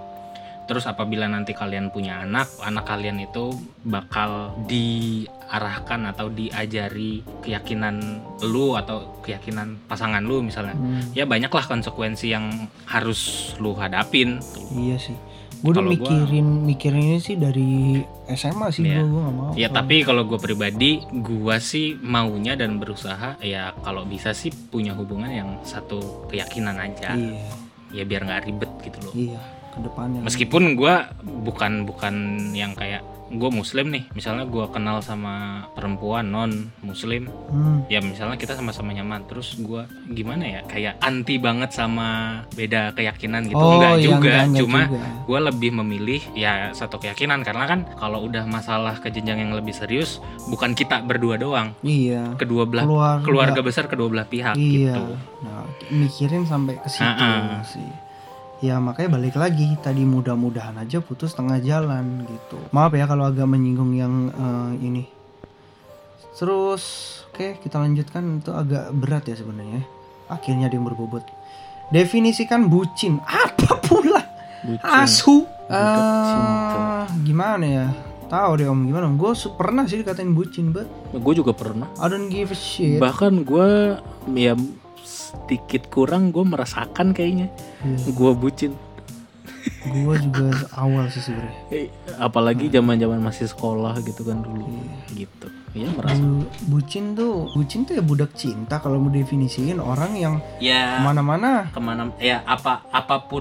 Terus 0.72 0.88
apabila 0.88 1.28
nanti 1.28 1.52
kalian 1.52 1.88
punya 1.88 2.24
anak 2.24 2.48
anak 2.58 2.82
kalian 2.82 3.20
itu 3.20 3.52
bakal 3.82 4.56
diarahkan 4.64 6.08
atau 6.08 6.26
diajari 6.28 7.20
keyakinan 7.40 8.00
lu 8.42 8.72
atau 8.74 9.20
keyakinan 9.20 9.76
pasangan 9.84 10.20
lu 10.20 10.40
misalnya 10.40 10.72
Hmm, 10.72 11.12
ya 11.12 11.24
banyaklah 11.24 11.62
konsekuensi 11.62 12.26
yang 12.26 12.48
harus 12.84 13.20
lu 13.58 13.74
hadapin 13.74 14.40
tuh. 14.40 14.64
iya 14.74 14.96
sih 14.96 15.12
gue 15.54 15.70
udah 15.70 15.78
Kalau 15.78 15.92
gua- 15.92 16.08
mikirin 16.08 16.48
mikirin 16.64 17.02
ini 17.06 17.18
sih 17.18 17.36
dari 17.36 18.00
SMA 18.26 18.66
sih 18.70 18.82
Iya. 18.82 18.98
gua 18.98 19.06
gua 19.06 19.20
nggak 19.22 19.36
mau 19.36 19.50
Ya 19.54 19.68
tapi 19.68 19.96
kalau 20.00 20.24
gue 20.24 20.34
pribadi, 20.36 20.90
gua 21.12 21.60
sih 21.60 21.94
maunya 21.94 22.56
dan 22.56 22.76
berusaha 22.76 23.36
ya 23.38 23.70
kalau 23.78 24.02
bisa 24.02 24.32
sih 24.32 24.48
punya 24.50 24.90
hubungan 24.92 25.28
yang 25.28 25.60
satu 25.62 26.00
keyakinan 26.26 26.74
aja. 26.74 27.12
iya 27.12 27.46
Ya 27.92 28.02
biar 28.02 28.24
nggak 28.24 28.42
ribet 28.42 28.72
gitu 28.80 28.98
loh. 29.02 29.12
iya 29.12 29.38
ke 29.72 29.80
depannya 29.80 30.20
Meskipun 30.22 30.76
gua 30.76 31.08
bukan 31.24 31.88
bukan 31.88 32.14
yang 32.52 32.76
kayak 32.76 33.02
gue 33.32 33.48
muslim 33.48 33.88
nih, 33.88 34.04
misalnya 34.12 34.44
gua 34.44 34.68
kenal 34.68 35.00
sama 35.00 35.64
perempuan 35.72 36.28
non 36.28 36.68
muslim, 36.84 37.32
hmm, 37.48 37.88
ya 37.88 38.04
misalnya 38.04 38.36
kita 38.36 38.52
sama-sama 38.52 38.92
nyaman, 38.92 39.24
terus 39.24 39.56
gua 39.56 39.88
gimana 40.12 40.44
ya? 40.44 40.60
Kayak 40.68 41.00
anti 41.00 41.40
banget 41.40 41.72
sama 41.72 42.42
beda 42.52 42.92
keyakinan 42.92 43.48
gitu, 43.48 43.56
Oh, 43.56 43.80
enggak 43.80 43.94
iya, 43.96 44.04
juga, 44.04 44.16
enggak, 44.20 44.44
enggak 44.44 44.60
cuma 44.60 44.80
gue 45.24 45.38
lebih 45.48 45.70
memilih 45.80 46.20
ya 46.36 46.76
satu 46.76 47.00
keyakinan. 47.00 47.40
Karena 47.40 47.64
kan 47.64 47.88
kalau 47.96 48.20
udah 48.28 48.44
masalah 48.44 49.00
ke 49.00 49.08
jenjang 49.08 49.40
yang 49.40 49.56
lebih 49.56 49.72
serius 49.72 50.20
bukan 50.52 50.76
kita 50.76 51.00
berdua 51.00 51.40
doang. 51.40 51.72
Iya. 51.80 52.36
Kedua 52.36 52.68
belah 52.68 52.84
Keluarga. 52.84 53.24
keluarga 53.24 53.60
besar 53.64 53.88
kedua 53.88 54.12
belah 54.12 54.28
pihak 54.28 54.60
iya. 54.60 54.92
gitu. 54.92 55.16
Nah 55.40 55.64
mikirin 55.88 56.44
sampai 56.44 56.76
ke 56.84 56.88
situ 56.92 57.24
sih 57.64 58.11
ya 58.62 58.78
makanya 58.78 59.18
balik 59.18 59.34
lagi 59.34 59.74
tadi 59.82 60.06
mudah-mudahan 60.06 60.78
aja 60.78 61.02
putus 61.02 61.34
tengah 61.34 61.58
jalan 61.58 62.22
gitu. 62.30 62.56
Maaf 62.70 62.94
ya 62.94 63.10
kalau 63.10 63.26
agak 63.26 63.44
menyinggung 63.44 63.92
yang 63.98 64.30
eh, 64.30 64.72
ini. 64.78 65.04
Terus 66.38 66.82
oke 67.34 67.58
kita 67.58 67.82
lanjutkan. 67.82 68.38
Itu 68.38 68.54
agak 68.54 68.94
berat 68.94 69.26
ya 69.26 69.36
sebenarnya. 69.36 69.82
Akhirnya 70.30 70.70
yang 70.70 70.86
berbobot. 70.86 71.26
Definisikan 71.92 72.70
bucin. 72.70 73.20
Apa 73.26 73.82
pula? 73.82 74.22
Bucin. 74.64 74.86
asu. 74.86 75.44
Ah, 75.66 77.04
gimana 77.26 77.66
ya? 77.66 77.86
Tahu 78.32 78.50
deh 78.56 78.66
om 78.70 78.88
gimana? 78.88 79.12
Gue 79.12 79.36
pernah 79.58 79.84
sih 79.84 80.00
dikatain 80.00 80.32
bucin 80.32 80.72
but 80.72 80.88
gue 81.12 81.34
juga 81.36 81.52
pernah. 81.52 81.90
I 82.00 82.08
don't 82.08 82.32
give 82.32 82.48
a 82.48 82.56
shit. 82.56 82.96
Bahkan 82.96 83.44
gue 83.44 84.00
ya 84.32 84.56
sedikit 85.32 85.88
kurang 85.88 86.30
gue 86.30 86.42
merasakan 86.42 87.10
kayaknya. 87.10 87.48
Iya. 87.80 88.08
gue 88.08 88.32
bucin. 88.32 88.72
Gue 89.84 90.14
juga 90.20 90.46
awal 90.72 91.06
sih 91.08 91.22
sebenarnya. 91.22 91.54
Eh, 91.74 91.86
apalagi 92.16 92.68
zaman 92.68 92.96
zaman 92.96 93.18
masih 93.18 93.46
sekolah 93.46 93.96
gitu 94.00 94.22
kan 94.22 94.38
dulu. 94.38 94.62
Iya. 94.62 94.94
gitu. 95.16 95.46
Ya 95.72 95.88
merasa 95.88 96.20
Bu- 96.20 96.44
bucin 96.68 97.16
tuh 97.16 97.48
bucin 97.50 97.88
tuh 97.88 97.96
ya 97.96 98.04
budak 98.04 98.36
cinta 98.36 98.76
kalau 98.76 99.00
mau 99.00 99.08
definisiin 99.08 99.80
orang 99.80 100.12
yang 100.14 100.34
ya. 100.58 100.98
ke 100.98 101.02
mana-mana. 101.02 101.72
Ke 101.72 101.80
mana 101.80 102.12
ya 102.18 102.44
apa 102.44 102.84
apa 102.86 103.24
pun 103.24 103.40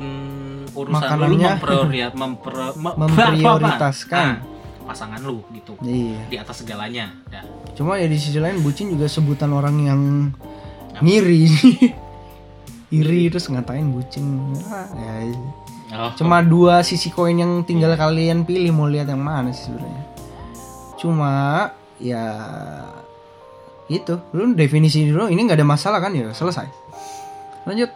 urusan 0.72 0.96
lu, 1.20 1.28
lu 1.28 1.36
Makanannya. 1.36 1.50
mempriori- 1.52 2.16
mempre- 2.22 2.76
me- 2.78 2.96
Memprioritaskan. 3.02 4.28
Ah, 4.32 4.36
pasangan 4.84 5.20
lu 5.20 5.44
gitu. 5.52 5.76
Iya. 5.82 6.24
Di 6.28 6.38
atas 6.38 6.64
segalanya 6.64 7.12
ya. 7.28 7.44
cuma 7.72 7.96
ya 7.96 8.06
di 8.06 8.16
sisi 8.16 8.36
lain 8.36 8.60
bucin 8.60 8.88
juga 8.90 9.08
sebutan 9.08 9.48
orang 9.50 9.76
yang 9.82 10.02
ngiri. 11.00 11.48
Iri 13.00 13.32
terus 13.32 13.48
ngatain 13.48 13.88
bucin. 13.96 14.52
Ah, 14.68 14.84
ya, 14.92 15.32
Oh, 15.92 16.12
cuma 16.16 16.40
dua 16.40 16.88
sisi 16.88 17.12
koin 17.12 17.36
yang 17.36 17.68
tinggal 17.68 17.92
kalian 18.00 18.48
pilih 18.48 18.72
mau 18.72 18.88
lihat 18.88 19.12
yang 19.12 19.20
mana 19.20 19.52
sih 19.52 19.68
sebenarnya. 19.68 20.04
Cuma 20.96 21.32
ya 22.00 22.24
itu. 23.92 24.16
Lu 24.32 24.56
definisi 24.56 25.04
dulu 25.12 25.28
ini 25.28 25.44
nggak 25.44 25.60
ada 25.60 25.68
masalah 25.68 26.00
kan? 26.00 26.16
Ya 26.16 26.32
selesai. 26.32 26.68
Lanjut. 27.68 27.92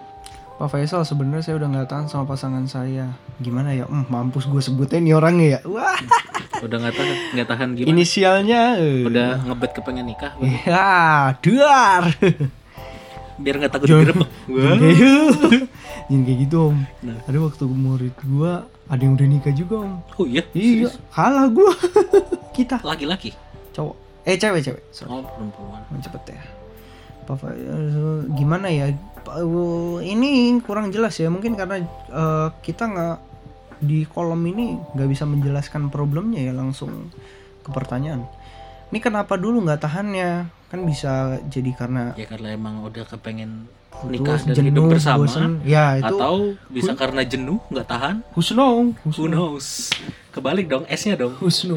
Pak 0.56 0.72
Faisal 0.72 1.04
sebenarnya 1.04 1.44
saya 1.44 1.56
udah 1.60 1.68
nggak 1.68 1.88
tahan 1.88 2.08
sama 2.08 2.24
pasangan 2.28 2.64
saya. 2.68 3.12
Gimana 3.40 3.76
ya? 3.76 3.88
Hmm, 3.88 4.08
mampus 4.08 4.48
gue 4.48 4.60
sebutin 4.64 5.04
nih 5.04 5.16
orangnya 5.16 5.48
ya. 5.56 5.60
Wah. 5.68 6.00
Udah 6.64 6.80
nggak 6.82 6.96
tahan, 6.96 7.18
nggak 7.36 7.48
tahan 7.52 7.68
gimana? 7.76 7.90
inisialnya 7.92 8.62
eh. 8.80 9.04
Udah 9.04 9.44
ngebet 9.44 9.72
kepengen 9.76 10.08
nikah, 10.08 10.34
ya 10.40 11.36
duar 11.44 12.10
biar 13.36 13.56
nggak 13.58 13.72
takut 13.72 13.88
digerebek. 13.88 14.30
Jangan 14.48 14.78
kayak- 14.78 15.68
Jangan 16.06 16.24
kayak 16.24 16.40
gitu 16.40 16.58
om. 16.64 16.78
Nah. 17.02 17.18
Ada 17.26 17.38
waktu 17.40 17.64
murid 17.66 18.16
gua 18.24 18.54
Ada 18.86 19.02
yang 19.02 19.14
udah 19.14 19.28
nikah 19.28 19.50
juga 19.52 19.76
om. 19.82 19.94
Oh 20.16 20.24
iya, 20.24 20.46
Iya 20.52 20.88
kalah 21.10 21.50
gua. 21.50 21.74
Kita. 22.56 22.80
Laki-laki. 22.80 23.34
cowok. 23.72 23.96
Eh 24.24 24.36
cewek 24.36 24.62
cewek. 24.62 24.84
Sorry. 24.90 25.10
Oh 25.10 25.26
perempuan. 25.26 25.82
Cepet 26.00 26.24
ya. 26.32 26.42
Papa 27.26 27.50
eh, 27.52 28.22
Gimana 28.32 28.70
ya? 28.70 28.88
Eh, 28.88 28.98
Ini 30.06 30.30
kurang 30.62 30.90
jelas 30.90 31.18
ya. 31.18 31.28
Mungkin 31.28 31.54
karena 31.54 31.82
eh, 31.82 32.48
Kita 32.62 32.86
nggak 32.86 33.18
Di 33.82 34.06
kolom 34.06 34.40
ini 34.46 34.78
nggak 34.94 35.10
bisa 35.10 35.26
menjelaskan 35.26 35.90
problemnya 35.90 36.40
ya 36.40 36.54
Langsung 36.54 37.12
ke 37.60 37.70
pertanyaan 37.70 38.24
Ini 38.96 39.04
kenapa 39.04 39.36
dulu 39.36 39.60
nggak 39.68 39.84
tahannya 39.84 40.48
Kan 40.72 40.80
bisa 40.88 41.36
jadi 41.52 41.68
karena 41.76 42.16
Ya 42.16 42.24
karena 42.32 42.56
emang 42.56 42.80
udah 42.80 43.04
kepengen 43.04 43.68
nikah 44.08 44.40
dan 44.48 44.72
hidup 44.72 44.88
bersama. 44.88 45.28
bosen. 45.28 45.60
Ya 45.64 46.00
itu 46.00 46.16
Atau 46.16 46.56
bisa 46.68 46.96
karena 46.96 47.28
jenuh 47.28 47.60
nggak 47.68 47.88
tahan. 47.88 48.16
Husno 48.32 48.96
Who 49.04 49.28
knows? 49.28 49.92
Kebalik 50.32 50.72
dong, 50.72 50.88
S-nya 50.88 51.20
dong. 51.20 51.36
Husnu 51.36 51.76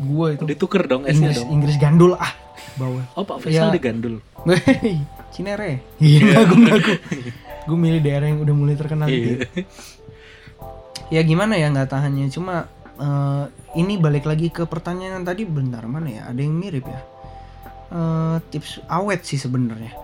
Gua 0.00 0.32
itu 0.32 0.48
Dituker 0.48 0.88
dong 0.88 1.04
S-nya 1.04 1.28
Inggris 1.28 1.36
dong. 1.36 1.48
Inggris 1.52 1.76
gandul 1.76 2.16
ah 2.16 2.32
bawah 2.80 3.04
Oh 3.12 3.28
Pak 3.28 3.44
Faisal 3.44 3.68
Ya. 3.68 3.74
digandul. 3.76 4.24
Wey, 4.48 5.04
Cinere 5.28 5.84
Iya 6.00 6.32
ngaku 6.32 6.54
ngaku 6.64 6.92
Gue 7.68 7.76
milih 7.76 8.00
daerah 8.00 8.32
yang 8.32 8.40
udah 8.40 8.54
mulai 8.56 8.72
terkenal 8.72 9.04
gitu. 9.06 9.44
Iya. 9.44 9.68
Ya 11.08 11.20
gimana 11.20 11.60
ya 11.60 11.68
nggak 11.68 11.92
tahannya 11.92 12.32
Cuma 12.32 12.72
eh, 12.98 13.44
Ini 13.74 13.94
balik 13.96 14.26
lagi 14.26 14.50
ke 14.50 14.66
pertanyaan 14.66 15.22
tadi 15.22 15.42
Bentar 15.42 15.86
mana 15.86 16.08
ya? 16.10 16.22
Ada 16.26 16.40
yang 16.42 16.54
mirip 16.54 16.84
ya? 16.84 17.00
Eh, 17.88 18.36
Tips 18.50 18.84
awet 18.86 19.24
sih 19.24 19.40
sebenarnya. 19.40 19.94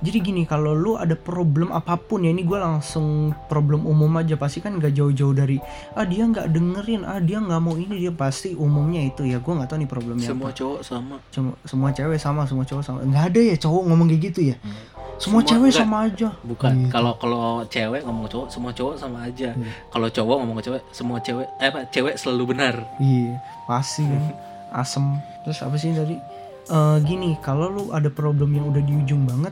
Jadi 0.00 0.16
gini 0.24 0.42
kalau 0.48 0.72
lu 0.72 0.96
ada 0.96 1.12
problem 1.12 1.68
apa 1.76 1.92
pun 2.00 2.24
ya 2.24 2.32
ini 2.32 2.40
gue 2.40 2.56
langsung 2.56 3.36
problem 3.52 3.84
umum 3.84 4.08
aja. 4.16 4.32
Pasti 4.40 4.64
kan 4.64 4.80
nggak 4.80 4.96
jauh-jauh 4.96 5.36
dari 5.36 5.60
ah 5.92 6.08
dia 6.08 6.24
nggak 6.24 6.48
dengerin 6.48 7.04
ah 7.04 7.20
dia 7.20 7.36
nggak 7.36 7.60
mau 7.60 7.76
ini 7.76 8.00
dia 8.00 8.08
pasti 8.08 8.56
umumnya 8.56 9.04
itu 9.04 9.28
ya. 9.28 9.44
Gue 9.44 9.52
nggak 9.60 9.68
tahu 9.68 9.84
nih 9.84 9.90
problemnya 9.92 10.24
Semua 10.24 10.48
apa. 10.48 10.56
cowok 10.56 10.80
sama. 10.80 11.16
Cuma, 11.28 11.52
semua 11.68 11.88
cewek 11.92 12.16
sama 12.16 12.48
semua 12.48 12.64
cowok 12.64 12.80
sama. 12.80 12.98
Nggak 13.04 13.24
ada 13.28 13.40
ya 13.44 13.56
cowok 13.60 13.82
ngomong 13.92 14.06
kayak 14.08 14.22
gitu 14.32 14.40
ya. 14.48 14.56
Hmm. 14.64 14.99
Semua- 15.20 15.44
cewek 15.44 15.68
enggak. 15.68 15.78
sama 15.78 15.96
aja 16.02 16.28
Bukan. 16.40 16.72
Gitu. 16.74 16.90
Kalau 16.90 17.12
kalau 17.14 17.40
cewek 17.64 18.00
ngomong 18.02 18.26
cowok, 18.26 18.46
semua 18.48 18.72
cowok 18.72 18.94
sama 18.96 19.18
aja. 19.22 19.52
Iya. 19.52 19.68
Kalau 19.86 20.08
cowok 20.08 20.36
ngomong 20.38 20.56
ke 20.56 20.64
cewek, 20.64 20.82
semua 20.90 21.18
cewek 21.20 21.46
eh 21.56 21.68
apa 21.68 21.80
cewek 21.86 22.14
selalu 22.16 22.44
benar. 22.50 22.74
iya 22.98 23.36
pasti 23.62 24.02
kan 24.02 24.24
asem 24.80 25.04
terus 25.42 25.60
apa 25.60 25.76
sih 25.76 25.92
tadi 25.92 26.16
Eh, 26.62 26.98
gini 27.02 27.34
kalau 27.36 27.66
lu 27.66 27.84
ada 27.90 28.06
problem 28.08 28.54
yang 28.54 28.70
udah 28.70 28.78
di 28.78 28.94
ujung 28.94 29.26
banget 29.26 29.50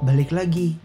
balik 0.00 0.32
lagi 0.32 0.80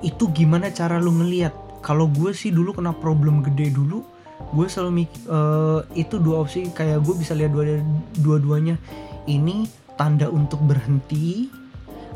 itu 0.00 0.26
gimana 0.28 0.66
cara 0.68 0.98
lu 0.98 1.14
ngelihat 1.14 1.54
kalau 1.78 2.06
gue 2.08 2.34
sih 2.34 2.50
dulu 2.50 2.74
kena 2.74 2.90
problem 2.90 3.38
gede 3.40 3.70
dulu 3.70 4.02
gue 4.50 4.66
selalu 4.66 4.90
mik 4.98 5.10
eh, 5.24 5.80
itu 5.96 6.18
dua 6.18 6.42
opsi 6.42 6.66
kayak 6.68 7.00
gue 7.00 7.14
bisa 7.14 7.32
lihat 7.32 7.48
dua 7.48 7.78
dua-duanya 8.18 8.82
ini 9.24 9.64
tanda 9.94 10.26
untuk 10.26 10.58
berhenti 10.60 11.46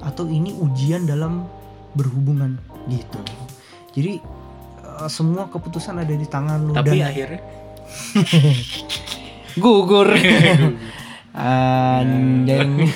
atau 0.04 0.28
ini 0.28 0.56
ujian 0.56 1.04
dalam 1.04 1.44
berhubungan 1.94 2.56
gitu. 2.86 3.20
Jadi 3.96 4.20
eh, 4.84 5.08
semua 5.10 5.48
keputusan 5.50 6.00
ada 6.00 6.14
di 6.14 6.26
tangan 6.26 6.58
lu 6.66 6.72
Tapi 6.72 7.00
dan 7.00 7.10
akhirnya? 7.10 7.40
Gugur. 9.62 10.10
Anjing. 11.34 12.86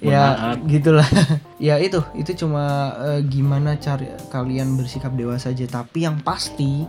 Ya. 0.00 0.32
Mohon 0.32 0.64
gitulah. 0.68 1.08
Ya 1.60 1.76
itu. 1.76 2.00
Itu 2.16 2.32
cuma 2.36 2.96
eh, 3.04 3.20
gimana 3.28 3.76
cari 3.76 4.08
kalian 4.32 4.80
bersikap 4.80 5.12
dewasa 5.12 5.52
aja. 5.52 5.68
Tapi 5.68 6.08
yang 6.08 6.24
pasti 6.24 6.84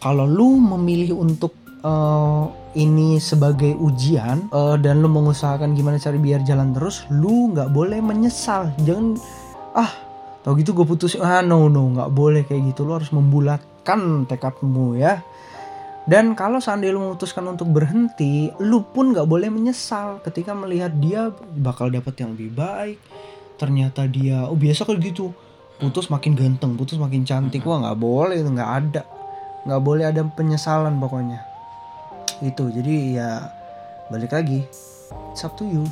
kalau 0.00 0.28
lu 0.28 0.60
memilih 0.60 1.16
untuk 1.16 1.56
eh, 1.80 2.44
ini 2.78 3.18
sebagai 3.18 3.74
ujian 3.76 4.52
eh, 4.52 4.76
dan 4.78 5.02
lu 5.02 5.08
mengusahakan 5.10 5.74
gimana 5.74 5.96
cari 5.96 6.20
biar 6.20 6.44
jalan 6.44 6.76
terus 6.76 7.08
lu 7.10 7.50
nggak 7.56 7.72
boleh 7.72 7.98
menyesal. 8.04 8.70
Jangan 8.84 9.16
ah 9.74 9.90
tau 10.44 10.56
gitu 10.56 10.76
gue 10.76 10.86
putus. 10.86 11.16
Ah 11.18 11.42
no 11.42 11.66
no 11.72 11.96
nggak 11.96 12.10
boleh 12.12 12.42
kayak 12.46 12.74
gitu. 12.74 12.84
Lu 12.86 12.96
harus 12.96 13.10
membulatkan 13.10 14.28
tekadmu 14.28 15.00
ya. 15.00 15.24
Dan 16.08 16.32
kalau 16.34 16.58
seandainya 16.58 16.96
lu 16.96 17.12
memutuskan 17.12 17.44
untuk 17.46 17.70
berhenti, 17.70 18.50
lu 18.58 18.82
pun 18.82 19.12
nggak 19.12 19.28
boleh 19.28 19.46
menyesal 19.52 20.18
ketika 20.24 20.56
melihat 20.56 20.90
dia 20.96 21.30
bakal 21.60 21.92
dapat 21.92 22.18
yang 22.18 22.34
lebih 22.34 22.50
baik. 22.56 22.98
Ternyata 23.60 24.08
dia, 24.08 24.48
oh 24.48 24.56
biasa 24.56 24.88
kayak 24.88 25.12
gitu, 25.12 25.30
putus 25.76 26.08
makin 26.08 26.32
ganteng, 26.32 26.74
putus 26.80 26.96
makin 26.96 27.28
cantik, 27.28 27.60
wah 27.68 27.84
nggak 27.84 28.00
boleh 28.00 28.40
itu 28.40 28.48
nggak 28.48 28.72
ada, 28.72 29.02
nggak 29.68 29.82
boleh 29.84 30.04
ada 30.08 30.24
penyesalan 30.24 30.96
pokoknya. 30.96 31.49
Itu 32.40 32.72
jadi 32.72 32.94
ya 33.20 33.30
balik 34.08 34.32
lagi, 34.32 34.64
it's 35.32 35.44
up 35.44 35.54
to 35.60 35.64
you. 35.68 35.84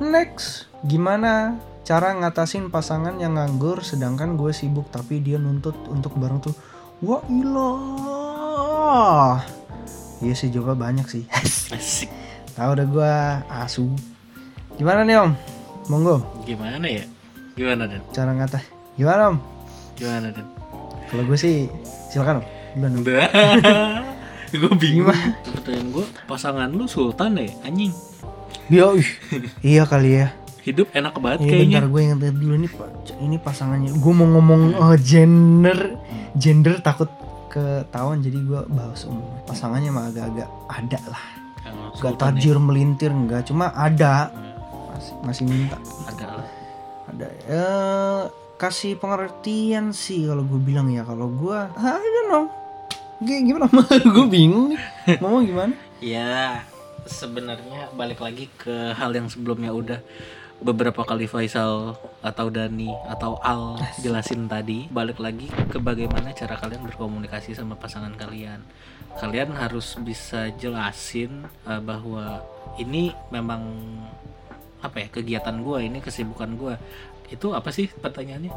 Next, 0.00 0.66
gimana 0.88 1.60
cara 1.82 2.14
ngatasin 2.14 2.70
pasangan 2.70 3.18
yang 3.18 3.34
nganggur 3.34 3.82
sedangkan 3.82 4.38
gue 4.38 4.54
sibuk 4.54 4.86
tapi 4.94 5.18
dia 5.18 5.38
nuntut 5.38 5.74
untuk 5.90 6.14
bareng 6.14 6.38
tuh 6.38 6.54
Wah 7.02 7.18
ilah 7.26 7.82
Iya 10.22 10.34
sih 10.38 10.54
jawab 10.54 10.78
banyak 10.78 11.02
sih 11.10 11.26
asik. 11.74 12.06
Tahu 12.54 12.70
udah 12.78 12.86
gue 12.86 13.12
asu 13.50 13.90
Gimana 14.78 15.02
nih 15.02 15.18
om? 15.18 15.34
Monggo 15.90 16.22
Gimana 16.46 16.86
ya? 16.86 17.02
Gimana 17.58 17.90
dan? 17.90 18.00
cara 18.14 18.30
ngata 18.30 18.62
Gimana 18.94 19.34
om? 19.34 19.42
Gimana 19.98 20.30
dan? 20.30 20.46
Kalau 21.10 21.26
gue 21.26 21.38
sih 21.38 21.66
silakan 22.14 22.46
om 22.46 23.02
Duluan. 23.02 23.28
gue 24.60 24.72
bingung. 24.76 25.08
Gimana? 25.08 25.26
Pertanyaan 25.44 25.88
gue, 25.90 26.06
pasangan 26.24 26.68
lu 26.68 26.84
sultan 26.84 27.36
deh, 27.36 27.50
anjing. 27.62 27.92
Iya, 28.68 28.86
ih. 28.94 29.08
iya 29.74 29.82
kali 29.84 30.22
ya 30.22 30.28
Hidup 30.62 30.94
enak 30.94 31.18
banget 31.18 31.42
Ini 31.42 31.50
kayaknya. 31.50 31.78
bentar 31.82 31.86
gue 31.90 32.00
yang 32.00 32.18
dulu 32.38 32.54
nih 32.54 32.70
Pak. 32.70 32.88
Ini 33.18 33.36
pasangannya 33.42 33.90
Gue 33.98 34.12
mau 34.14 34.28
ngomong 34.30 34.62
eh, 34.78 34.98
gender 35.02 35.78
Gender 36.38 36.78
takut 36.78 37.10
ketahuan 37.50 38.22
jadi 38.22 38.38
gue 38.38 38.60
bahas 38.70 39.02
umum 39.04 39.26
Pasangannya 39.44 39.90
mah 39.90 40.08
agak-agak 40.08 40.48
ada 40.70 41.00
lah 41.10 41.24
Gak 41.98 42.14
sultan 42.14 42.38
tajir 42.38 42.56
melintir 42.56 43.10
enggak 43.10 43.42
Cuma 43.44 43.74
ada 43.74 44.30
ya. 44.30 44.54
Masih, 44.94 45.14
masih 45.26 45.44
minta 45.50 45.76
Ada 46.06 46.26
lah. 46.30 46.46
ada 47.10 47.26
eh 47.50 48.22
kasih 48.54 48.94
pengertian 48.94 49.90
sih 49.90 50.22
kalau 50.24 50.46
gue 50.46 50.62
bilang 50.62 50.86
ya 50.86 51.02
kalau 51.02 51.26
gue 51.26 51.58
I 51.74 51.98
don't 51.98 52.30
know 52.30 52.46
gimana? 53.26 53.66
Gue 54.14 54.26
bingung 54.26 54.74
nih. 54.74 54.80
Ngomong 55.22 55.42
gimana? 55.46 55.74
Ya, 56.02 56.62
sebenarnya 57.06 57.90
balik 57.94 58.22
lagi 58.22 58.50
ke 58.58 58.94
hal 58.94 59.14
yang 59.14 59.30
sebelumnya 59.30 59.70
udah 59.70 60.00
beberapa 60.62 61.02
kali 61.02 61.26
Faisal 61.26 61.98
atau 62.22 62.46
Dani 62.50 62.90
atau 63.10 63.38
Al 63.42 63.78
jelasin 63.98 64.46
tadi. 64.46 64.86
Balik 64.90 65.18
lagi 65.18 65.50
ke 65.50 65.78
bagaimana 65.82 66.30
cara 66.34 66.54
kalian 66.58 66.86
berkomunikasi 66.86 67.54
sama 67.54 67.74
pasangan 67.74 68.14
kalian. 68.14 68.62
Kalian 69.18 69.52
harus 69.58 69.98
bisa 70.00 70.48
jelasin 70.56 71.44
eh, 71.66 71.82
bahwa 71.82 72.40
ini 72.80 73.12
memang 73.28 73.62
apa 74.82 74.98
ya 74.98 75.08
kegiatan 75.14 75.62
gue 75.62 75.78
ini 75.78 76.02
kesibukan 76.02 76.58
gue 76.58 76.74
itu 77.30 77.54
apa 77.54 77.70
sih 77.72 77.86
pertanyaannya 77.88 78.52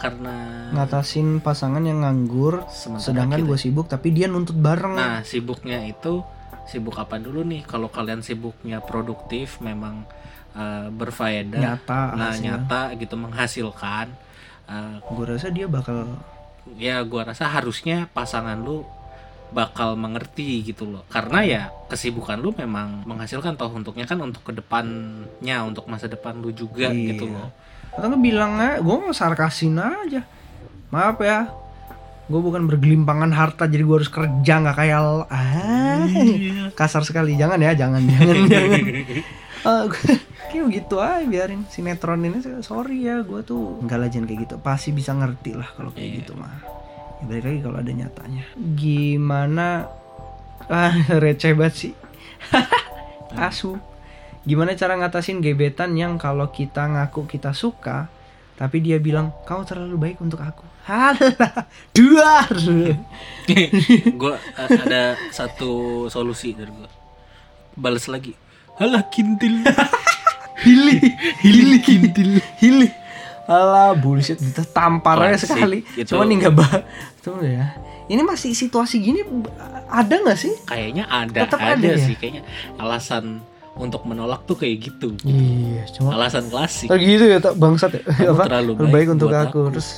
karena 0.00 0.34
ngatasin 0.72 1.44
pasangan 1.44 1.84
yang 1.84 2.00
nganggur 2.00 2.64
sementara 2.72 3.04
sedangkan 3.04 3.40
gue 3.44 3.58
sibuk 3.60 3.86
tapi 3.86 4.08
dia 4.10 4.26
nuntut 4.26 4.56
bareng 4.56 4.96
Nah, 4.96 5.20
sibuknya 5.22 5.84
itu 5.84 6.24
sibuk 6.64 6.96
apa 6.96 7.20
dulu 7.20 7.44
nih? 7.44 7.66
Kalau 7.66 7.90
kalian 7.90 8.22
sibuknya 8.24 8.80
produktif, 8.80 9.58
memang 9.60 10.06
uh, 10.54 10.86
berfaedah, 10.88 11.58
nyata 11.58 12.00
nah 12.14 12.30
hasilnya. 12.32 12.62
nyata 12.62 12.82
gitu 12.96 13.14
menghasilkan. 13.18 14.06
Uh, 14.70 15.02
gue 15.02 15.24
rasa 15.36 15.50
dia 15.50 15.66
bakal 15.66 16.06
ya, 16.78 17.02
gua 17.02 17.26
rasa 17.34 17.50
harusnya 17.50 18.06
pasangan 18.14 18.54
lu 18.54 18.86
bakal 19.50 19.98
mengerti 19.98 20.62
gitu 20.62 20.86
loh. 20.86 21.02
Karena 21.10 21.42
ya 21.42 21.62
kesibukan 21.90 22.38
lu 22.38 22.54
memang 22.54 23.02
menghasilkan 23.02 23.58
toh 23.58 23.66
untuknya 23.74 24.06
kan 24.06 24.22
untuk 24.22 24.46
ke 24.46 24.54
depannya, 24.54 25.56
untuk 25.66 25.90
masa 25.90 26.06
depan 26.06 26.38
lu 26.38 26.54
juga 26.54 26.94
Iya. 26.94 27.14
gitu 27.14 27.26
loh. 27.26 27.50
Atau 27.90 28.06
nggak 28.06 28.22
bilang 28.22 28.52
aja 28.56 28.78
gue 28.78 28.96
mau 28.96 29.10
sarkasin 29.10 29.76
aja. 29.76 30.22
Maaf 30.88 31.18
ya 31.18 31.50
gue 32.30 32.38
bukan 32.38 32.62
bergelimpangan 32.64 33.34
harta 33.34 33.66
jadi 33.66 33.82
gue 33.82 33.96
harus 33.96 34.06
kerja 34.06 34.54
nggak 34.58 34.76
kayak 34.76 34.98
ah 35.26 36.06
kasar 36.72 37.02
sekali. 37.02 37.34
Jangan 37.34 37.58
ya 37.58 37.74
jangan 37.74 38.02
jangan 38.02 38.36
jangan. 38.52 38.80
Eh, 39.60 39.82
gua- 39.86 40.22
kayak 40.50 40.66
gitu 40.72 40.96
aja 40.98 41.22
biarin. 41.22 41.62
Sinetron 41.66 42.22
ini 42.22 42.38
sorry 42.60 43.04
ya 43.04 43.20
gue 43.20 43.42
tuh 43.42 43.82
nggak 43.82 43.98
lajan 43.98 44.24
kayak 44.24 44.46
gitu. 44.46 44.54
Pasti 44.56 44.90
bisa 44.90 45.10
ngerti 45.10 45.54
lah 45.54 45.68
kalau 45.74 45.90
kayak 45.90 46.22
gitu 46.22 46.34
mah. 46.34 46.50
Ya, 47.20 47.24
balik 47.26 47.44
lagi 47.44 47.60
kalau 47.60 47.78
ada 47.78 47.92
nyatanya. 47.92 48.44
Gimana? 48.56 49.68
Ah 50.66 50.94
receh 51.22 51.52
banget 51.52 51.74
sih. 51.76 51.92
Asu 53.32 53.78
gimana 54.42 54.72
cara 54.72 54.94
ngatasin 54.94 55.38
gebetan 55.38 55.92
yang 55.92 56.16
kalau 56.16 56.48
kita 56.48 56.86
ngaku 56.86 57.26
kita 57.26 57.52
suka 57.52 58.08
tapi 58.54 58.78
dia 58.78 58.96
bilang 58.96 59.32
kamu 59.42 59.62
terlalu 59.64 59.96
baik 59.98 60.18
untuk 60.18 60.36
aku. 60.38 60.64
Halah 60.84 61.64
duar. 61.96 62.48
Gue 64.20 64.34
ada 64.58 65.02
satu 65.30 65.70
solusi 66.06 66.52
dari 66.52 66.68
gue 66.68 66.88
balas 67.72 68.04
lagi. 68.04 68.36
Halah 68.76 69.08
kintil. 69.08 69.64
Hili 70.64 71.00
hili 71.40 71.78
kintil. 71.80 72.36
Hili 72.58 72.88
Alah 73.48 73.96
bullshit. 73.96 74.36
Gitu 74.36 74.60
tampar 74.70 75.16
aja 75.24 75.40
sekali. 75.40 75.80
Itu- 75.96 76.12
Cuman 76.12 76.28
nih 76.28 76.36
nggak 76.38 76.54
bah 76.54 76.84
Tuh 77.18 77.40
ya. 77.40 77.76
Ini 78.06 78.20
masih 78.20 78.52
situasi 78.52 78.98
gini 78.98 79.22
Ada 79.88 80.20
nggak 80.20 80.38
sih? 80.38 80.52
kayaknya 80.66 81.06
ada 81.06 81.46
Tetap 81.46 81.58
ada, 81.58 81.78
ada 81.78 81.88
ya? 81.88 81.98
sih 81.98 82.14
kayaknya. 82.14 82.42
Alasan 82.76 83.40
untuk 83.80 84.04
menolak 84.04 84.44
tuh 84.44 84.54
kayak 84.54 84.76
gitu 84.82 85.16
Iya 85.22 85.88
cuma 85.90 86.14
alasan 86.14 86.46
klasik 86.46 86.86
gitu 86.90 87.24
ya 87.26 87.38
tak 87.38 87.54
bangsat 87.54 87.90
ya 87.92 88.02
Apa? 88.28 88.44
terlalu 88.46 88.70
baik 88.78 88.92
baik 88.92 89.08
untuk 89.10 89.28
aku 89.28 89.40
aku. 89.42 89.60
Terus 89.72 89.88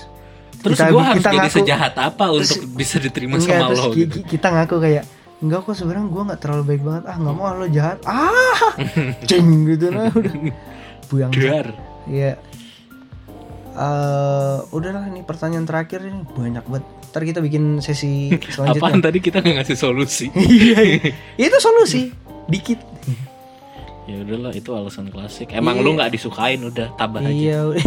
terus 0.57 0.77
kita- 0.77 0.89
gue 0.89 1.03
harus 1.03 1.17
kita 1.17 1.29
jadi 1.29 1.39
ngaku- 1.43 1.59
sejahat 1.59 1.93
apa 1.97 2.25
terus- 2.31 2.55
untuk 2.55 2.71
bisa 2.73 2.97
diterima 2.97 3.35
Enggak, 3.37 3.59
sama 3.59 3.75
lo 3.75 3.91
gitu 3.93 4.15
ki- 4.15 4.27
kita 4.29 4.49
ngaku 4.49 4.77
kayak 4.79 5.05
enggak 5.39 5.61
kok 5.61 5.75
sebenarnya 5.75 6.07
gue 6.07 6.23
nggak 6.25 6.41
terlalu 6.41 6.63
baik 6.65 6.83
banget 6.83 7.05
ah 7.05 7.17
nggak 7.17 7.35
mau 7.35 7.51
lo 7.53 7.67
jahat 7.67 7.99
ah 8.05 8.63
ceng 9.29 9.49
gitu 9.67 9.87
nah 9.89 10.07
udah 10.09 10.35
buyang 11.05 11.31
Dar. 11.31 11.67
Iya. 12.05 12.39
Eh, 13.73 14.59
udahlah 14.69 15.09
ini 15.09 15.23
pertanyaan 15.23 15.65
terakhir 15.65 16.03
ini 16.03 16.29
banyak 16.29 16.61
banget. 16.63 16.85
Ntar 17.09 17.23
kita 17.25 17.41
bikin 17.41 17.81
sesi 17.81 18.29
apaan 18.33 18.53
selanjutnya. 18.77 19.01
tadi 19.03 19.19
kita 19.19 19.37
nggak 19.39 19.57
ngasih 19.59 19.79
solusi 19.79 20.27
Iya, 20.37 20.79
iya. 20.79 21.11
itu 21.39 21.57
solusi. 21.59 22.13
Dikit. 22.45 22.81
Ya 24.03 24.19
udahlah 24.23 24.51
itu 24.51 24.71
alasan 24.75 25.07
klasik 25.09 25.55
emang 25.55 25.79
Iya. 25.79 25.85
lu 25.87 25.91
nggak 25.95 26.11
disukain 26.11 26.61
udah 26.63 26.91
tabah 26.99 27.23
aja 27.23 27.31
Iya. 27.31 27.61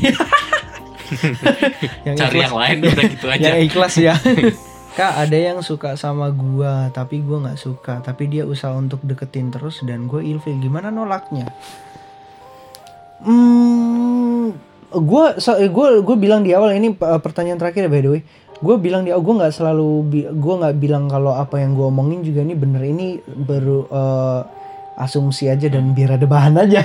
yang 2.08 2.16
cari 2.18 2.42
ikhlas, 2.42 2.50
yang 2.50 2.56
lain 2.58 2.78
udah 2.82 3.04
gitu 3.14 3.26
aja 3.30 3.46
yang 3.46 3.60
ikhlas 3.62 3.94
ya. 4.00 4.16
Kak, 4.96 5.28
ada 5.28 5.36
yang 5.36 5.60
suka 5.60 6.00
sama 6.00 6.32
gua, 6.32 6.88
tapi 6.96 7.20
gua 7.20 7.44
nggak 7.44 7.60
suka. 7.60 8.00
Tapi 8.00 8.32
dia 8.32 8.48
usaha 8.48 8.72
untuk 8.72 9.04
deketin 9.04 9.52
terus 9.52 9.84
dan 9.84 10.08
gue 10.08 10.24
ilfil. 10.24 10.56
Gimana 10.56 10.88
nolaknya? 10.88 11.52
Hmm, 13.20 14.56
gua 14.96 15.36
so, 15.36 15.60
eh, 15.60 15.68
gua 15.68 16.00
gue 16.00 16.16
bilang 16.16 16.48
di 16.48 16.56
awal 16.56 16.80
ini 16.80 16.96
uh, 16.96 17.20
pertanyaan 17.20 17.60
terakhir 17.60 17.88
ya 17.88 17.92
by 17.92 18.02
the 18.02 18.08
way. 18.08 18.22
Gue 18.64 18.80
bilang 18.80 19.04
di 19.04 19.12
gue 19.12 19.36
nggak 19.36 19.52
selalu 19.52 20.08
gua 20.40 20.64
nggak 20.64 20.76
bilang 20.80 21.12
kalau 21.12 21.36
apa 21.36 21.60
yang 21.60 21.76
gue 21.76 21.84
omongin 21.84 22.24
juga 22.24 22.48
ini 22.48 22.56
bener 22.56 22.84
ini 22.88 23.20
baru 23.20 23.80
uh, 23.92 24.42
asumsi 24.96 25.52
aja 25.52 25.68
dan 25.68 25.92
biar 25.92 26.16
ada 26.16 26.28
bahan 26.28 26.56
aja. 26.60 26.84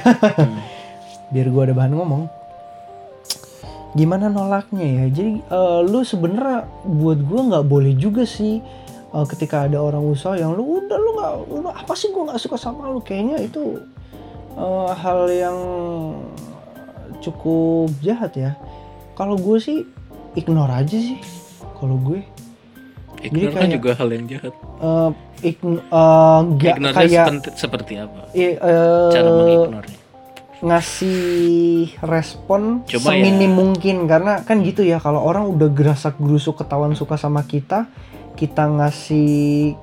biar 1.32 1.46
gua 1.50 1.62
ada 1.70 1.74
bahan 1.74 1.94
ngomong. 1.94 2.22
Gimana 3.94 4.30
nolaknya 4.30 4.86
ya? 4.86 5.04
Jadi 5.10 5.34
eh, 5.42 5.80
lu 5.86 6.02
sebenarnya 6.02 6.66
buat 6.86 7.18
gua 7.22 7.40
nggak 7.50 7.66
boleh 7.66 7.94
juga 7.98 8.22
sih 8.22 8.62
eh, 9.10 9.26
ketika 9.30 9.66
ada 9.66 9.82
orang 9.82 10.02
usaha 10.02 10.38
yang 10.38 10.54
lu 10.54 10.82
udah 10.82 10.98
lu 10.98 11.10
nggak 11.18 11.32
lu 11.50 11.68
apa 11.70 11.94
sih 11.98 12.10
gua 12.14 12.30
nggak 12.30 12.40
suka 12.42 12.56
sama 12.58 12.90
lu? 12.90 13.02
Kayaknya 13.02 13.46
itu 13.46 13.82
eh, 14.54 14.92
hal 14.94 15.20
yang 15.30 15.58
cukup 17.22 17.90
jahat 18.02 18.32
ya. 18.34 18.52
Kalau 19.14 19.36
gue 19.36 19.60
sih 19.60 19.84
ignore 20.38 20.70
aja 20.70 20.96
sih 20.96 21.18
kalau 21.78 21.96
gue 21.98 22.22
Ignore 23.20 23.52
kan 23.52 23.60
kayak- 23.62 23.74
juga 23.76 23.90
hal 23.94 24.08
yang 24.10 24.24
jahat. 24.26 24.54
Eh 24.80 25.10
ign- 25.46 25.82
eh, 25.82 26.38
nggak 26.46 26.74
Ignore 26.76 26.94
kayak 26.94 27.26
seperti 27.54 27.92
apa? 27.96 28.20
I- 28.32 28.56
eh, 28.56 29.10
cara 29.10 29.28
mengignornya 29.30 29.98
ngasih 30.60 31.20
respon 32.04 32.84
Coba 32.84 33.08
seminim 33.10 33.48
ya. 33.48 33.56
mungkin. 33.56 33.96
Karena 34.04 34.44
kan 34.44 34.60
gitu 34.60 34.84
ya 34.84 35.00
kalau 35.00 35.20
orang 35.20 35.48
udah 35.48 35.72
gerasak 35.72 36.20
gerusuk 36.20 36.60
ketahuan 36.60 36.92
suka 36.92 37.16
sama 37.16 37.42
kita 37.42 37.88
kita 38.36 38.64
ngasih 38.64 39.28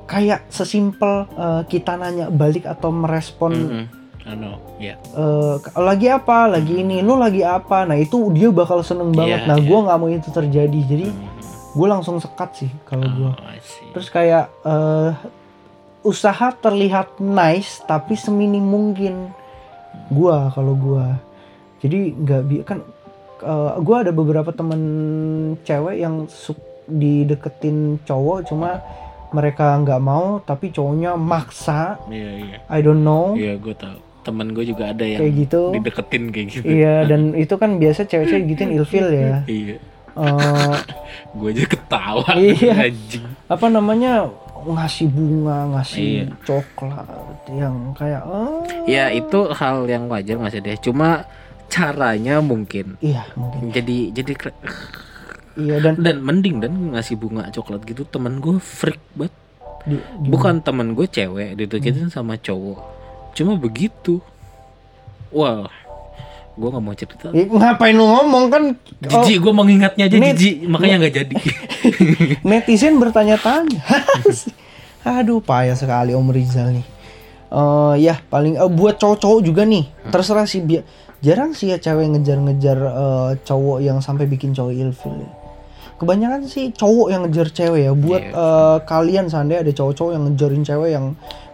kayak 0.05 0.49
sesimpel 0.49 1.25
eh, 1.29 1.61
kita 1.65 1.93
nanya 1.93 2.29
balik 2.29 2.65
atau 2.65 2.89
merespon. 2.89 3.85
I 4.27 4.35
know 4.35 4.59
ya 4.75 4.99
eh, 4.99 5.55
lagi 5.73 6.11
apa 6.11 6.45
lagi 6.47 6.83
ini 6.83 7.01
lu 7.01 7.17
lagi 7.17 7.41
apa. 7.41 7.85
Nah 7.85 7.95
itu 7.95 8.29
dia 8.29 8.49
bakal 8.49 8.81
seneng 8.81 9.13
banget. 9.13 9.45
Iya, 9.45 9.49
nah 9.49 9.57
iya. 9.57 9.65
gua 9.65 9.79
nggak 9.87 9.97
mau 9.97 10.09
itu 10.09 10.29
terjadi. 10.29 10.79
Jadi 10.83 11.07
gue 11.77 11.87
langsung 11.87 12.17
sekat 12.17 12.49
sih 12.57 12.71
kalau 12.83 13.05
Oh, 13.29 13.37
see. 13.61 13.85
terus 13.93 14.09
kayak 14.09 14.49
eh, 14.63 15.11
usaha 16.01 16.49
terlihat 16.53 17.19
nice 17.19 17.83
tapi 17.83 18.15
seminim 18.15 18.63
mungkin 18.63 19.29
gua 20.09 20.49
kalau 20.49 20.73
gua. 20.73 21.19
Jadi 21.77 22.15
nggak 22.15 22.41
bi 22.43 22.55
kan 22.63 22.79
eh, 23.39 23.71
gua 23.81 24.01
ada 24.01 24.09
beberapa 24.09 24.49
temen 24.49 24.81
cewek 25.61 25.97
yang 25.97 26.25
suk 26.25 26.57
dideketin 26.87 27.99
cowok 28.01 28.47
cuma 28.47 28.79
mereka 29.29 29.75
nggak 29.75 29.99
mau 29.99 30.39
tapi 30.39 30.71
cowoknya 30.71 31.19
maksa. 31.19 31.99
Iya 32.07 32.29
iya. 32.39 32.57
I 32.65 32.79
don't 32.79 33.03
know. 33.03 33.35
Iya 33.35 33.59
gue 33.59 33.75
tahu. 33.75 33.99
Temen 34.23 34.51
gue 34.51 34.63
juga 34.65 34.91
ada 34.91 35.03
yang 35.03 35.19
kayak 35.19 35.33
gitu. 35.39 35.61
dideketin 35.71 36.23
kayak 36.31 36.47
gitu. 36.47 36.63
Iya 36.63 37.03
dan 37.03 37.35
itu 37.35 37.55
kan 37.55 37.75
biasa 37.75 38.07
cewek-cewek 38.07 38.43
gituin 38.47 38.71
ilfil 38.79 39.07
ya. 39.11 39.43
Iya 39.43 39.77
Eh, 40.17 40.77
gue 41.31 41.49
aja 41.53 41.65
ketawa 41.67 42.25
Iya. 42.33 42.89
anjing. 42.89 43.25
Apa 43.45 43.65
namanya? 43.69 44.25
Ngasih 44.57 45.07
bunga 45.07 45.69
ngasih 45.71 46.27
Iya. 46.27 46.33
coklat 46.43 47.07
yang 47.47 47.93
kayak 47.93 48.25
oh. 48.25 48.65
Ya 48.83 49.07
itu 49.09 49.47
hal 49.53 49.85
yang 49.85 50.09
wajar 50.09 50.35
sih 50.49 50.59
deh? 50.59 50.75
Cuma 50.77 51.23
caranya 51.67 52.41
mungkin. 52.41 52.97
Iya 52.99 53.23
mungkin. 53.33 53.71
Jadi 53.71 54.11
jadi 54.11 54.33
iya 55.55 55.77
dan 55.79 56.01
dan 56.01 56.19
mending 56.19 56.59
dan 56.59 56.73
ngasih 56.91 57.15
bunga 57.15 57.47
coklat 57.49 57.85
gitu 57.85 58.03
temen 58.03 58.41
gue 58.41 58.57
freak 58.57 58.99
banget. 59.13 59.33
Di- 59.87 60.03
di- 60.03 60.27
bukan 60.27 60.59
temen 60.59 60.91
gue 60.91 61.07
cewek 61.07 61.55
dideketin 61.55 62.09
sama 62.09 62.35
cowok. 62.35 62.81
Cuma 63.31 63.55
begitu. 63.55 64.19
Wah 65.29 65.67
gue 66.57 66.67
nggak 66.67 66.81
mau 66.81 66.91
cerita. 66.91 67.29
Eh, 67.29 67.45
ngapain 67.45 67.93
lu 67.93 68.01
ngomong 68.03 68.45
kan? 68.49 68.63
Oh, 68.73 69.21
jijik 69.21 69.39
gue 69.39 69.53
mengingatnya 69.53 70.09
aja 70.09 70.15
Ini- 70.15 70.33
jijik 70.33 70.55
makanya 70.65 70.95
nggak 70.99 71.13
jadi. 71.15 71.35
Netizen 72.49 72.97
bertanya-tanya. 72.97 73.77
Aduh 75.21 75.39
payah 75.39 75.73
sekali 75.73 76.11
Om 76.11 76.29
Rizal 76.29 76.73
nih. 76.73 76.85
Eh 77.47 77.95
ya 78.01 78.19
paling 78.19 78.57
eh, 78.57 78.67
buat 78.67 78.97
cowok-cowok 78.97 79.39
juga 79.39 79.63
nih. 79.63 79.85
Terserah 80.09 80.43
sih 80.43 80.59
biar 80.59 80.83
jarang 81.17 81.53
sih 81.53 81.69
ya 81.69 81.77
cewek 81.77 82.09
ngejar-ngejar 82.11 82.77
eh, 82.77 83.31
cowok 83.39 83.77
yang 83.79 84.01
sampai 84.01 84.25
bikin 84.25 84.51
cowok 84.51 84.73
ilfil 84.73 85.15
ya. 85.15 85.31
kebanyakan 85.97 86.45
sih 86.45 86.69
cowok 86.69 87.07
yang 87.09 87.21
ngejar 87.25 87.47
cewek 87.49 87.81
ya. 87.83 87.93
Buat 87.93 88.21
Iya. 88.23 88.33
eh, 88.33 88.77
kalian 88.83 89.25
seandainya 89.27 89.61
ada 89.61 89.73
cowok-cowok 89.73 90.11
yang 90.11 90.23
ngejarin 90.25 90.61
cewek 90.61 90.89
yang 90.91 91.05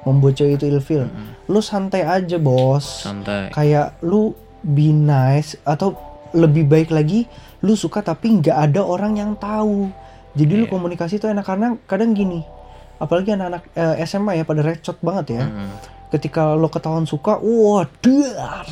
membuat 0.04 0.34
cewek 0.36 0.54
itu 0.58 0.66
ilfil 0.68 1.04
lu 1.46 1.60
santai 1.60 2.04
aja 2.04 2.36
bos. 2.36 3.04
Santai. 3.04 3.52
Kayak 3.52 4.00
lu 4.02 4.32
be 4.64 4.90
nice 4.90 5.60
atau 5.62 5.94
lebih 6.34 6.66
baik 6.66 6.90
lagi 6.90 7.30
lu 7.62 7.78
suka 7.78 8.02
tapi 8.02 8.42
nggak 8.42 8.58
ada 8.72 8.82
orang 8.82 9.16
yang 9.16 9.32
tahu. 9.36 9.92
Jadi 10.34 10.54
lu 10.58 10.66
Iya. 10.66 10.72
komunikasi 10.74 11.22
itu 11.22 11.30
enak 11.30 11.46
karena 11.46 11.78
kadang 11.86 12.18
gini 12.18 12.42
apalagi 12.98 13.36
anak-anak 13.36 13.64
eh, 13.76 14.02
SMA 14.08 14.40
ya 14.40 14.44
pada 14.44 14.64
recot 14.64 14.98
banget 15.04 15.38
ya. 15.38 15.44
Hmm, 15.46 15.76
ketika 16.10 16.56
lo 16.56 16.72
ketahuan 16.72 17.06
suka 17.06 17.38
wah 17.38 17.86
dar 18.02 18.66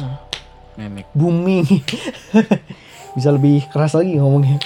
booming. 1.13 1.67
Bisa 3.15 3.29
lebih 3.29 3.67
keras 3.69 3.93
lagi 3.93 4.15
ngomongnya. 4.15 4.57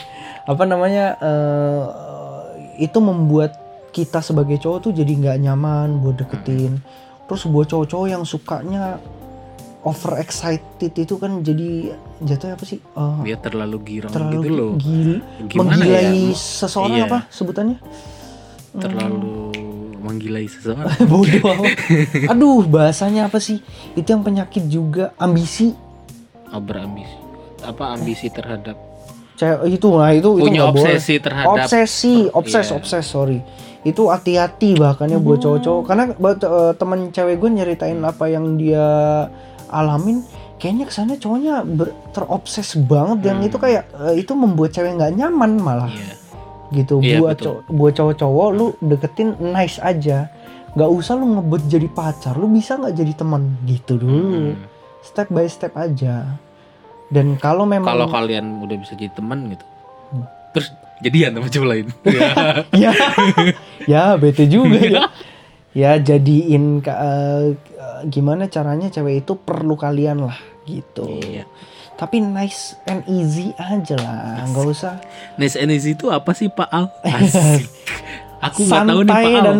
Apa 0.45 0.63
namanya 0.63 1.17
eh, 1.19 1.83
itu 2.85 2.97
membuat 3.01 3.57
kita 3.89 4.19
sebagai 4.19 4.59
cowok 4.59 4.79
tuh 4.79 4.91
jadi 4.91 5.11
nggak 5.11 5.37
nyaman 5.41 5.99
buat 5.99 6.15
deketin. 6.19 6.79
Terus 7.25 7.43
buat 7.49 7.65
cowok-cowok 7.65 8.07
yang 8.07 8.23
sukanya 8.23 9.01
over 9.85 10.17
excited 10.17 10.91
itu 10.91 11.15
kan 11.15 11.39
jadi 11.39 11.93
jatuhnya 12.19 12.53
apa 12.53 12.65
sih? 12.65 12.81
Eh, 12.81 13.17
dia 13.23 13.37
terlalu 13.37 13.77
girang 13.85 14.09
terlalu 14.09 14.33
gitu 14.35 14.49
loh. 14.51 14.71
gil- 14.75 15.21
Gimana 15.45 15.77
menggilai 15.77 16.05
ya? 16.25 16.33
seseorang 16.33 16.97
Iya. 16.97 17.05
apa 17.05 17.17
sebutannya? 17.29 17.77
Terlalu 18.73 19.53
menggilai 19.97 20.45
seseorang. 20.45 20.89
Bodoh 21.11 21.43
amat. 21.47 21.77
aduh 22.27 22.61
bahasanya 22.63 23.25
apa 23.25 23.37
sih? 23.37 23.61
Itu 23.93 24.09
yang 24.09 24.21
penyakit 24.21 24.65
juga. 24.65 25.13
Ambisi. 25.15 25.71
Oh, 26.47 26.59
berambisi 26.59 27.13
apa 27.61 27.83
ambisi 27.91 28.27
terhadap? 28.27 28.77
Cewek 29.35 29.67
itu 29.73 29.87
nah 29.91 30.09
itu 30.09 30.29
itu 30.33 30.45
Punya 30.45 30.63
boleh. 30.65 30.95
obsesi 30.95 31.17
terhadap- 31.17 31.65
obsesi 31.65 32.13
obses 32.29 32.65
Iya. 32.65 32.75
obses 32.75 33.03
sorry. 33.03 33.39
Itu 33.81 34.07
hati-hati 34.07 34.73
bahkan 34.75 35.05
ya 35.05 35.17
buat 35.17 35.37
cowok-cowok. 35.39 35.83
Karena 35.83 36.03
buat 36.11 36.39
eh, 36.39 36.73
temen 36.73 37.09
cewek 37.09 37.35
gue 37.35 37.49
nyeritain 37.51 37.99
apa 37.99 38.25
yang 38.27 38.55
dia 38.55 38.85
alamin 39.67 40.21
kayaknya 40.55 40.85
ke 40.85 40.93
sana 40.93 41.13
cowoknya 41.13 41.61
ber- 41.61 41.93
terobses 42.09 42.73
banget 42.79 43.19
yang 43.25 43.39
itu 43.41 43.55
kayak 43.55 43.85
eh, 43.91 44.17
itu 44.17 44.31
membuat 44.31 44.71
cewek 44.71 44.93
nggak 44.93 45.13
nyaman 45.15 45.51
malah 45.55 45.91
Iya. 45.91 46.15
gitu 46.73 46.97
Iya, 46.97 47.17
buat 47.17 47.35
betul. 47.35 47.45
cow- 47.45 47.63
buat 47.69 47.93
cowok-cowok 47.93 48.47
lu 48.51 48.65
deketin 48.79 49.29
nice 49.39 49.77
aja 49.77 50.27
nggak 50.71 50.89
usah 50.89 51.13
lu 51.13 51.25
ngebet 51.33 51.63
jadi 51.67 51.87
pacar 51.87 52.33
lu 52.33 52.47
bisa 52.47 52.75
nggak 52.75 52.95
jadi 52.95 53.13
teman 53.13 53.41
gitu 53.63 53.95
dulu 53.95 54.19
Hmm. 54.19 54.53
step 55.01 55.27
by 55.29 55.45
step 55.45 55.71
aja 55.73 56.25
dan 57.07 57.35
kalau 57.35 57.63
memang 57.63 57.85
Kalau 57.87 58.07
kalian 58.07 58.59
udah 58.59 58.75
bisa 58.75 58.93
jadi 58.93 59.13
teman 59.13 59.45
gitu. 59.47 59.61
Hmm. 60.09 60.25
Terus 60.51 60.67
jadian 60.97 61.31
sama 61.31 61.47
cowok 61.47 61.67
lain. 61.69 61.87
ya 62.75 62.91
ya 63.91 64.03
bete 64.15 64.43
juga 64.45 64.79
ya 64.79 65.03
ya 65.75 65.99
jadiin 65.99 66.79
eh, 66.81 67.45
gimana 68.07 68.47
caranya 68.47 68.87
cewek 68.87 69.21
itu 69.21 69.35
perlu 69.35 69.75
kalian 69.75 70.23
lah 70.23 70.39
gitu 70.63 71.19
Iya. 71.21 71.43
tapi 71.93 72.19
nice 72.19 72.79
and 72.85 73.03
easy 73.05 73.51
aja 73.55 73.95
lah 73.95 74.43
nggak 74.45 74.65
usah 74.65 74.95
Nice 75.35 75.55
and 75.55 75.69
easy 75.69 75.93
itu 75.93 76.07
apa 76.07 76.31
sih 76.31 76.47
Pak 76.47 76.69
Al? 76.69 76.87
Asik. 77.05 77.67
Aku 78.41 78.63
nggak 78.63 78.83
tahu 78.85 79.01
nih 79.03 79.13
Pak 79.13 79.23
Al. 79.25 79.43
dan 79.43 79.59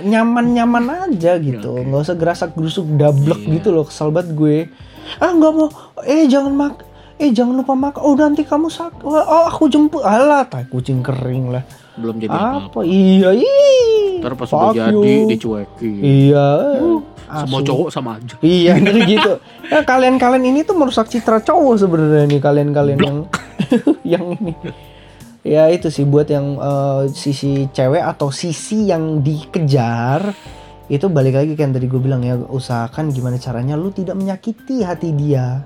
nyaman 0.00 0.46
nyaman 0.50 0.84
aja 1.08 1.36
gitu 1.36 1.78
nggak 1.78 2.00
usah 2.00 2.16
gerasak 2.16 2.50
gerusuk 2.52 2.86
dablek 2.94 3.40
Iya. 3.40 3.52
gitu 3.56 3.68
loh 3.70 3.84
kesel 3.84 4.10
banget 4.10 4.34
gue 4.34 4.58
ah 5.16 5.30
nggak 5.30 5.52
mau 5.52 5.68
eh 6.02 6.26
jangan 6.26 6.52
mak 6.52 6.74
eh 7.16 7.30
jangan 7.30 7.54
lupa 7.54 7.74
makan 7.74 8.00
oh 8.00 8.14
nanti 8.14 8.42
kamu 8.42 8.66
sak 8.66 8.98
oh 9.02 9.14
aku 9.44 9.68
jemput 9.68 10.00
alah 10.00 10.42
tai 10.44 10.64
kucing 10.66 11.00
kering 11.00 11.52
lah 11.52 11.64
Belum 11.98 12.16
jadi 12.18 12.30
apa. 12.30 12.70
apa 12.70 12.80
iya 12.86 13.30
ih 13.34 14.20
Ntar 14.20 14.36
pas 14.36 14.52
udah 14.52 14.74
jadi 14.76 15.14
dicuekin. 15.32 16.00
iya 16.04 16.48
Semua 17.30 17.60
asu. 17.62 17.68
cowok 17.72 17.88
sama 17.88 18.10
aja. 18.20 18.34
iya 18.44 18.76
gitu 18.84 19.00
gitu 19.06 19.32
nah, 19.70 19.82
kalian 19.82 20.20
kalian 20.20 20.44
ini 20.54 20.60
tuh 20.62 20.76
merusak 20.76 21.08
citra 21.08 21.40
cowok 21.40 21.74
sebenarnya 21.80 22.28
nih 22.28 22.40
kalian 22.42 22.70
kalian 22.70 22.98
yang 23.00 23.18
yang 24.18 24.24
ini 24.38 24.52
ya 25.40 25.72
itu 25.72 25.88
sih 25.88 26.04
buat 26.04 26.28
yang 26.28 26.60
eh, 26.60 27.02
sisi 27.10 27.64
cewek 27.72 28.04
atau 28.04 28.28
sisi 28.28 28.92
yang 28.92 29.24
dikejar 29.24 30.36
itu 30.90 31.06
balik 31.06 31.38
lagi 31.38 31.54
kan 31.54 31.70
tadi 31.70 31.86
gue 31.86 32.02
bilang 32.02 32.20
ya 32.20 32.34
usahakan 32.34 33.14
gimana 33.14 33.38
caranya 33.38 33.78
lu 33.78 33.94
tidak 33.94 34.18
menyakiti 34.18 34.82
hati 34.82 35.14
dia 35.14 35.62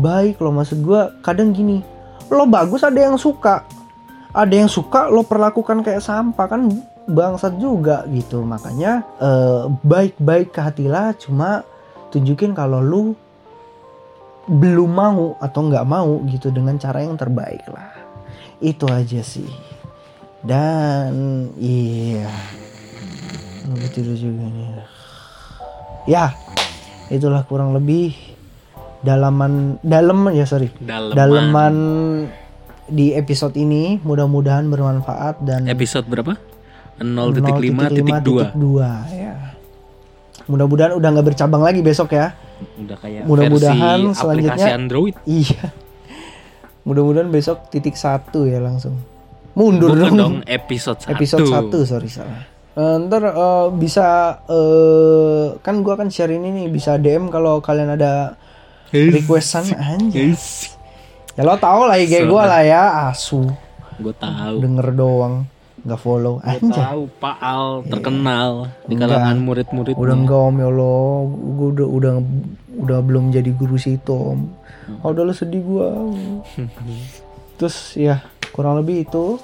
baik 0.00 0.40
loh 0.40 0.50
maksud 0.50 0.80
gue 0.80 1.00
kadang 1.20 1.52
gini 1.52 1.84
lo 2.32 2.48
bagus 2.48 2.80
ada 2.80 2.96
yang 2.96 3.20
suka 3.20 3.68
ada 4.30 4.54
yang 4.54 4.70
suka 4.70 5.10
lo 5.10 5.26
perlakukan 5.26 5.82
kayak 5.82 6.02
sampah 6.02 6.46
kan 6.46 6.70
bangsat 7.10 7.58
juga 7.58 8.06
gitu. 8.10 8.42
Makanya 8.46 9.02
eh, 9.18 9.62
baik-baik 9.82 10.54
ke 10.54 10.60
hati 10.62 10.86
lah 10.86 11.14
cuma 11.18 11.66
tunjukin 12.14 12.54
kalau 12.54 12.78
lu 12.82 13.02
belum 14.50 14.90
mau 14.90 15.38
atau 15.38 15.60
nggak 15.70 15.86
mau 15.86 16.22
gitu 16.26 16.50
dengan 16.50 16.78
cara 16.78 17.02
yang 17.02 17.18
terbaik 17.18 17.66
lah. 17.70 17.90
Itu 18.62 18.86
aja 18.90 19.22
sih. 19.22 19.50
Dan 20.40 21.50
iya. 21.58 22.30
Lu 23.66 23.86
tidur 23.90 24.16
juga 24.16 24.46
nih. 24.46 24.68
Ya 26.08 26.32
itulah 27.10 27.42
kurang 27.44 27.74
lebih 27.74 28.14
dalaman 29.02 29.82
dalam 29.82 30.30
ya 30.30 30.46
sorry. 30.46 30.70
Daleman. 30.78 31.14
daleman 31.18 31.74
di 32.90 33.14
episode 33.14 33.54
ini 33.54 33.96
mudah-mudahan 34.00 34.66
bermanfaat 34.66 35.40
dan 35.40 35.64
Episode 35.64 36.04
berapa? 36.04 36.34
0.5.2 36.98 37.72
0.5.2 37.72 39.16
ya. 39.16 39.34
Mudah-mudahan 40.44 40.92
udah 40.92 41.08
nggak 41.08 41.26
bercabang 41.26 41.62
lagi 41.62 41.80
besok 41.80 42.12
ya. 42.12 42.34
Udah 42.76 42.98
kayak 42.98 43.24
Mudah-mudahan 43.24 43.78
versi 44.04 44.18
selanjutnya- 44.18 44.52
aplikasi 44.52 44.68
Android. 44.68 45.14
iya. 45.24 45.64
Mudah-mudahan 46.82 47.28
besok 47.28 47.70
titik 47.70 47.94
satu 47.94 48.44
ya 48.44 48.58
langsung. 48.58 48.98
Mundur 49.50 49.94
Bukan 49.94 50.02
dong, 50.06 50.16
dong 50.16 50.34
episode 50.44 50.98
1. 51.00 51.10
episode 51.10 51.46
1 51.46 51.82
sorry 51.84 52.06
salah. 52.06 52.42
Eh, 52.70 52.96
ntar 53.02 53.22
eh, 53.24 53.66
bisa 53.74 54.06
eh, 54.46 55.58
kan 55.58 55.82
gua 55.82 55.94
akan 55.94 56.06
share 56.06 56.30
ini 56.30 56.52
nih 56.52 56.66
bisa 56.68 56.94
DM 56.94 57.26
kalau 57.28 57.58
kalian 57.58 57.94
ada 57.94 58.38
requestan 58.90 59.66
anjir 59.72 60.34
ya 61.38 61.42
lo 61.46 61.54
tau 61.56 61.86
lah 61.86 61.96
IG 61.98 62.26
gua 62.26 62.46
lah 62.46 62.62
ya 62.64 62.82
asu. 63.10 63.46
Gue 64.00 64.16
tahu. 64.16 64.64
denger 64.64 64.96
doang 64.96 65.44
nggak 65.80 66.00
follow. 66.00 66.40
Gue 66.40 66.72
tahu 66.72 67.02
Pak 67.20 67.36
Al 67.40 67.64
terkenal 67.88 68.68
di 68.84 68.96
Enggak. 68.96 69.08
kalangan 69.16 69.38
murid-murid. 69.40 69.94
udah 69.96 70.14
enggak 70.16 70.40
om 70.40 70.56
ya 70.60 70.68
Allah. 70.68 71.08
Gua 71.30 71.68
udah 71.72 71.88
udah 71.88 72.14
udah 72.80 72.98
belum 73.04 73.24
jadi 73.32 73.50
guru 73.52 73.76
situ 73.76 74.12
om. 74.12 74.48
Oh, 75.04 75.12
udah 75.12 75.22
lo 75.24 75.32
sedih 75.32 75.62
gua. 75.64 75.88
Terus 77.60 77.96
ya 77.96 78.24
kurang 78.52 78.80
lebih 78.80 79.08
itu. 79.08 79.40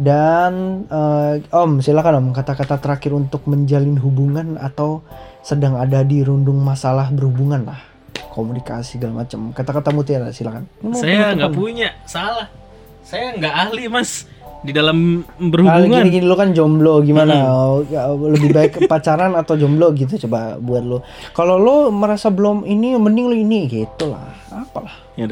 Dan 0.00 0.84
eh, 0.88 1.44
om 1.52 1.84
silakan 1.84 2.20
om 2.20 2.26
kata-kata 2.32 2.80
terakhir 2.80 3.12
untuk 3.12 3.44
menjalin 3.44 4.00
hubungan 4.00 4.56
atau 4.56 5.04
sedang 5.44 5.76
ada 5.76 6.00
di 6.00 6.24
rundung 6.24 6.60
masalah 6.60 7.12
berhubungan 7.12 7.68
lah 7.68 7.89
komunikasi 8.30 8.96
segala 8.96 9.22
macam. 9.22 9.50
Kata-kata 9.50 9.90
mutiara 9.90 10.30
silakan. 10.30 10.64
Mau 10.80 10.94
Saya 10.94 11.34
nggak 11.34 11.52
punya, 11.52 11.92
salah. 12.06 12.46
Saya 13.02 13.34
nggak 13.36 13.54
ahli 13.54 13.90
mas 13.90 14.26
di 14.60 14.76
dalam 14.76 15.24
berhubungan. 15.40 16.04
gini-gini 16.04 16.26
lo 16.28 16.36
kan 16.36 16.52
jomblo 16.52 17.00
gimana? 17.00 17.32
Ya, 17.88 18.06
lebih 18.12 18.52
baik 18.52 18.72
pacaran 18.92 19.32
atau 19.34 19.56
jomblo 19.56 19.90
gitu 19.92 20.20
coba 20.28 20.56
buat 20.56 20.84
lo. 20.84 20.98
Kalau 21.32 21.58
lo 21.58 21.88
merasa 21.90 22.30
belum 22.30 22.62
ini 22.64 22.94
mending 22.94 23.26
lo 23.26 23.36
ini 23.36 23.66
gitu 23.66 24.12
lah. 24.12 24.30
Apalah. 24.52 24.94
Ya 25.18 25.26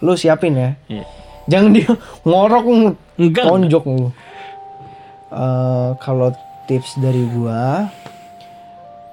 lo 0.00 0.12
siapin 0.14 0.54
ya. 0.54 0.70
Iya. 0.88 1.04
jangan 1.44 1.70
dia 1.76 1.88
ngorok 2.28 2.64
Enggak. 3.20 3.44
tonjok 3.44 3.84
lu 3.84 4.08
Eh, 5.34 5.90
kalau 5.98 6.30
tips 6.70 6.94
dari 7.02 7.26
gua 7.26 7.90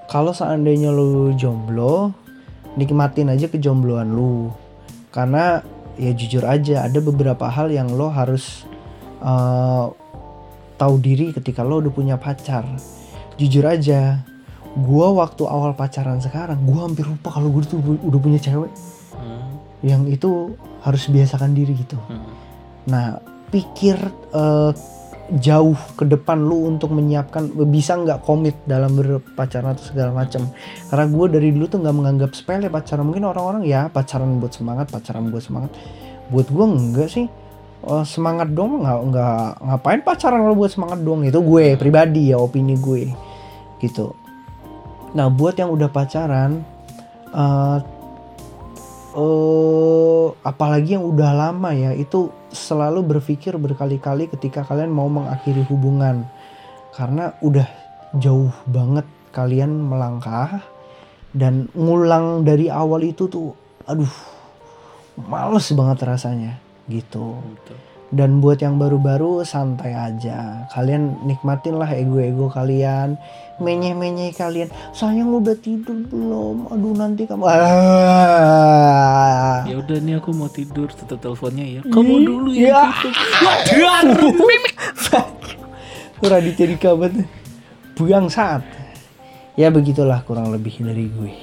kalau 0.05 0.29
seandainya 0.29 0.93
lu 0.93 1.33
jomblo 1.33 2.13
nikmatin 2.75 3.31
aja 3.31 3.47
kejombloan 3.51 4.11
lu. 4.11 4.51
Karena 5.11 5.59
ya 5.99 6.11
jujur 6.15 6.47
aja 6.47 6.87
ada 6.87 6.99
beberapa 7.03 7.47
hal 7.51 7.71
yang 7.71 7.91
lo 7.91 8.07
harus 8.07 8.63
eh, 9.19 9.85
tahu 10.79 10.95
diri 10.97 11.35
ketika 11.35 11.61
lo 11.61 11.83
udah 11.83 11.93
punya 11.93 12.15
pacar. 12.15 12.63
Jujur 13.35 13.65
aja 13.67 14.21
gua 14.71 15.11
waktu 15.11 15.43
awal 15.43 15.75
pacaran 15.75 16.23
sekarang 16.23 16.63
gua 16.63 16.87
hampir 16.87 17.03
lupa 17.03 17.27
kalau 17.27 17.51
gue 17.51 17.63
tuh 17.67 17.79
udah 17.83 18.19
punya 18.21 18.39
cewek. 18.39 18.71
Hmm, 19.11 19.59
yang 19.83 20.07
itu 20.07 20.55
harus 20.81 21.11
biasakan 21.11 21.51
diri 21.51 21.75
gitu. 21.75 21.99
Hmm. 22.07 22.23
Nah, 22.87 23.19
pikir 23.51 23.99
eh, 24.31 24.71
jauh 25.39 25.79
ke 25.95 26.03
depan 26.03 26.43
lu 26.43 26.67
untuk 26.67 26.91
menyiapkan 26.91 27.55
bisa 27.71 27.95
nggak 27.95 28.27
komit 28.27 28.59
dalam 28.67 28.91
berpacaran 28.99 29.77
atau 29.77 29.85
segala 29.87 30.11
macam. 30.11 30.51
Karena 30.91 31.05
gue 31.07 31.25
dari 31.31 31.47
dulu 31.55 31.65
tuh 31.71 31.79
nggak 31.79 31.95
menganggap 31.95 32.31
sepele 32.35 32.67
pacaran. 32.67 33.07
Mungkin 33.07 33.23
orang-orang 33.23 33.63
ya 33.63 33.87
pacaran 33.87 34.43
buat 34.43 34.51
semangat, 34.51 34.91
pacaran 34.91 35.31
buat 35.31 35.43
semangat. 35.43 35.71
Buat 36.27 36.47
gue 36.51 36.65
enggak 36.67 37.09
sih. 37.11 37.27
Eh, 37.81 38.05
semangat 38.05 38.53
dong 38.53 38.85
nggak 38.85 38.99
nggak 39.09 39.41
ngapain 39.65 40.01
pacaran 40.05 40.45
kalau 40.45 40.53
buat 40.53 40.69
semangat 40.69 41.01
dong 41.01 41.25
itu 41.25 41.41
gue 41.41 41.73
pribadi 41.81 42.29
ya 42.29 42.37
opini 42.37 42.77
gue 42.77 43.09
gitu. 43.81 44.13
Nah 45.17 45.33
buat 45.33 45.57
yang 45.57 45.73
udah 45.73 45.89
pacaran 45.89 46.61
eh 47.31 47.79
eh 49.17 50.25
apalagi 50.45 50.93
yang 50.93 51.09
udah 51.09 51.31
lama 51.33 51.73
ya 51.73 51.97
itu 51.97 52.29
selalu 52.51 53.17
berpikir 53.17 53.55
berkali-kali 53.55 54.27
ketika 54.27 54.67
kalian 54.67 54.91
mau 54.91 55.07
mengakhiri 55.07 55.63
hubungan 55.71 56.27
karena 56.95 57.35
udah 57.39 57.67
jauh 58.19 58.51
banget 58.67 59.07
kalian 59.31 59.71
melangkah 59.71 60.59
dan 61.31 61.71
ngulang 61.71 62.43
dari 62.43 62.67
awal 62.67 62.99
itu 63.07 63.31
tuh 63.31 63.55
aduh 63.87 64.11
males 65.15 65.71
banget 65.71 65.97
rasanya 66.03 66.59
gitu 66.91 67.39
Gitu. 67.39 67.90
Dan 68.11 68.43
buat 68.43 68.59
yang 68.59 68.75
baru-baru 68.75 69.47
santai 69.47 69.95
aja 69.95 70.67
kalian 70.75 71.15
nikmatin 71.23 71.79
lah 71.79 71.87
ego-ego 71.87 72.51
kalian 72.51 73.15
menye-menye 73.63 74.35
kalian 74.35 74.67
sayang 74.91 75.31
udah 75.31 75.55
tidur 75.55 75.95
belum 76.11 76.67
aduh 76.67 76.93
nanti 76.97 77.23
kamu 77.23 77.47
ah. 77.47 77.63
Ya 79.69 79.77
udah 79.77 80.01
nih 80.01 80.17
aku 80.17 80.33
mau 80.33 80.49
tidur, 80.49 80.89
tutup 80.89 81.21
teleponnya 81.21 81.79
ya. 81.79 81.81
Kamu 81.85 82.15
dulu 82.25 82.49
ya. 82.51 82.89
ya. 83.71 84.01
Raditya 86.21 86.65
Dika 86.69 86.93
banget 86.93 87.25
Buyang 87.97 88.29
saat 88.29 88.61
Ya 89.57 89.73
begitulah 89.73 90.21
kurang 90.21 90.53
lebih 90.53 90.77
dari 90.81 91.09
gue 91.09 91.33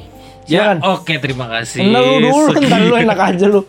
Ya, 0.48 0.72
Silakan 0.72 0.78
oke 0.96 1.12
terima 1.20 1.44
kasih. 1.52 1.84
Entar 1.84 2.00
lu 2.00 2.24
dulu 2.24 2.48
Sekian. 2.56 2.72
Entar 2.72 2.80
lu 2.88 2.94
enak 2.96 3.18
aja 3.20 3.46
lu 3.52 3.60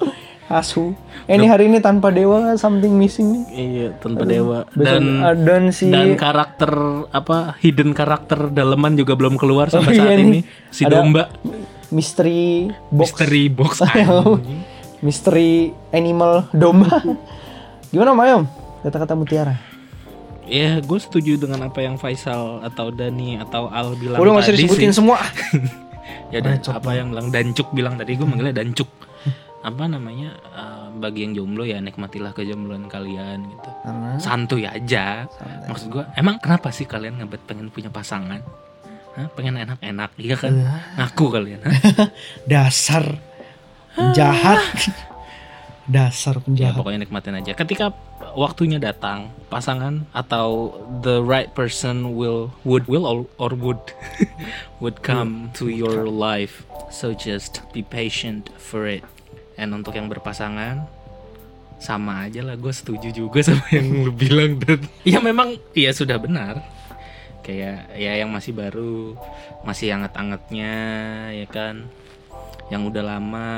Asu 0.49 0.97
Eh, 1.25 1.37
ini 1.37 1.45
hari 1.45 1.69
ini 1.69 1.77
tanpa 1.77 2.09
dewa 2.09 2.57
something 2.57 2.89
missing 2.89 3.29
nih. 3.29 3.43
Iya, 3.53 3.87
tanpa 3.95 4.25
dewa. 4.25 4.65
Besok 4.73 4.97
Dan 4.97 5.05
Adon 5.21 5.63
si 5.69 5.85
dan 5.87 6.17
karakter 6.17 6.73
apa 7.13 7.53
hidden 7.61 7.93
karakter 7.93 8.49
daleman 8.49 8.97
juga 8.97 9.13
belum 9.13 9.37
keluar 9.37 9.69
sampai 9.69 9.93
Oh, 9.93 9.95
iya 9.95 10.01
saat 10.03 10.17
nih. 10.17 10.25
ini. 10.25 10.39
Si 10.73 10.81
Ada 10.83 10.93
domba 10.97 11.29
mystery 11.89 12.69
box, 12.89 13.13
misteri 13.13 13.43
box 13.45 13.71
Oh. 14.09 14.41
mystery 14.99 15.69
animal 15.89 16.49
domba. 16.51 16.97
Gimana 17.87 18.13
Mayom? 18.13 18.43
Kata-kata 18.81 19.13
mutiara. 19.13 19.53
Ya, 20.45 20.81
gue 20.81 20.97
setuju 20.97 21.37
dengan 21.37 21.69
apa 21.69 21.77
yang 21.79 21.93
Faisal 21.95 22.65
atau 22.65 22.89
Dani 22.89 23.37
atau 23.37 23.69
Al 23.69 23.93
bilang 23.93 24.17
Udah 24.17 24.41
tadi 24.41 24.65
disebutin 24.65 24.89
sih. 24.89 24.97
semua. 24.97 25.21
ya 26.33 26.41
dan 26.41 26.57
apa 26.57 26.89
yang 26.93 27.13
bilang 27.13 27.29
Dancuk 27.29 27.69
bilang 27.69 27.93
tadi 27.97 28.17
gue 28.17 28.25
manggilnya 28.25 28.55
Dancuk. 28.55 28.89
Apa 29.59 29.83
namanya? 29.91 30.39
eh, 30.39 30.87
bagi 30.99 31.27
yang 31.27 31.33
jomblo 31.35 31.63
ya 31.67 31.79
nikmatilah 31.83 32.31
kejombloan 32.35 32.87
kalian 32.87 33.43
gitu. 33.47 33.69
Karena 33.83 34.19
Santuy 34.19 34.63
aja. 34.67 35.27
Maksud 35.67 35.87
gue, 35.91 36.03
emang 36.15 36.39
kenapa 36.39 36.71
sih 36.71 36.87
kalian 36.87 37.19
ngebet 37.19 37.43
pengen 37.47 37.71
punya 37.71 37.91
pasangan? 37.91 38.39
Hah? 39.15 39.27
Pengen 39.35 39.59
enak-enak, 39.59 40.11
iya 40.19 40.35
kan? 40.39 40.53
Ngaku 40.95 41.25
kalian. 41.33 41.59
dasar 42.51 43.19
penjahat. 43.95 44.63
dasar 45.89 46.37
ya 46.37 46.43
penjahat. 46.45 46.77
pokoknya 46.77 46.99
nikmatin 47.01 47.35
aja. 47.41 47.51
Ketika 47.57 47.91
waktunya 48.37 48.77
datang, 48.77 49.33
pasangan 49.49 50.05
atau 50.13 50.77
the 51.01 51.17
right 51.19 51.51
person 51.57 52.13
will 52.13 52.53
would 52.61 52.85
will 52.85 53.09
or, 53.09 53.25
or 53.41 53.51
would 53.57 53.81
would 54.81 55.01
come 55.01 55.49
to 55.57 55.67
your 55.67 56.05
life. 56.05 56.63
So 56.93 57.13
just 57.13 57.65
be 57.73 57.81
patient 57.81 58.53
for 58.57 58.85
it. 58.85 59.05
And 59.59 59.71
untuk 59.73 59.91
yang 59.91 60.07
berpasangan 60.07 60.87
sama 61.77 62.23
aja 62.23 62.41
lah 62.41 62.55
gue 62.55 62.71
setuju 62.71 63.07
juga 63.09 63.39
sama 63.45 63.63
yang 63.69 63.87
lu 64.01 64.11
bilang 64.11 64.55
dan 64.57 64.79
ya 65.03 65.19
memang 65.19 65.55
iya 65.73 65.91
sudah 65.91 66.15
benar. 66.15 66.63
Kayak 67.39 67.91
ya 67.93 68.13
yang 68.15 68.29
masih 68.29 68.51
baru 68.51 69.15
masih 69.61 69.91
anget-angetnya 69.91 70.75
ya 71.33 71.45
kan? 71.45 71.87
Yang 72.67 72.81
udah 72.87 73.03
lama 73.05 73.49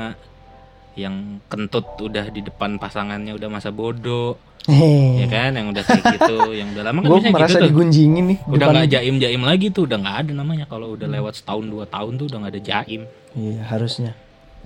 yang 0.92 1.40
kentut 1.46 1.86
udah 1.98 2.28
di 2.28 2.40
depan 2.40 2.76
pasangannya 2.76 3.32
udah 3.32 3.48
masa 3.48 3.70
bodoh 3.70 4.36
ya 4.62 4.70
Hehehe. 4.70 5.26
kan? 5.26 5.50
Yang 5.52 5.66
udah 5.70 5.82
kayak 5.82 6.04
gitu 6.14 6.36
yang 6.60 6.68
udah 6.70 6.84
lama 6.84 6.98
kan 6.98 7.08
Gue 7.08 7.20
merasa 7.28 7.48
gitu 7.52 7.58
tuh. 7.58 7.68
digunjingin 7.68 8.24
nih 8.24 8.38
udah 8.44 8.56
depan- 8.60 8.74
nggak 8.76 8.88
jaim 8.92 9.14
jaim 9.18 9.42
lagi 9.42 9.66
tuh 9.68 9.82
udah 9.84 9.98
nggak 9.98 10.16
ada 10.20 10.32
namanya. 10.32 10.64
Kalau 10.64 10.94
udah 10.94 11.08
lewat 11.08 11.34
setahun 11.36 11.64
dua 11.64 11.84
tahun 11.84 12.12
tuh 12.16 12.26
udah 12.26 12.38
nggak 12.40 12.52
ada 12.52 12.62
jaim. 12.64 13.02
Iya 13.34 13.60
harusnya. 13.66 14.12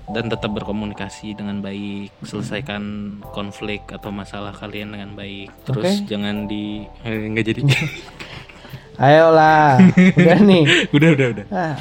Dan 0.08 0.26
tetap 0.26 0.50
berkomunikasi 0.50 1.34
dengan 1.34 1.58
baik 1.58 2.14
selesaikan 2.20 2.82
konflik 3.28 3.82
atau 3.88 4.08
masalah 4.08 4.50
kalian 4.50 4.90
dengan 4.90 5.12
baik 5.12 5.50
terus 5.64 5.82
Oke. 5.98 6.06
jangan 6.06 6.46
di 6.46 6.86
eh, 7.02 7.26
nggak 7.26 7.44
jadi 7.44 7.60
Ayolah, 8.96 9.76
udah 9.92 10.38
nih. 10.40 10.64
udah 10.96 11.08
udah 11.12 11.26
udah 11.30 11.44
Ah, 11.50 11.76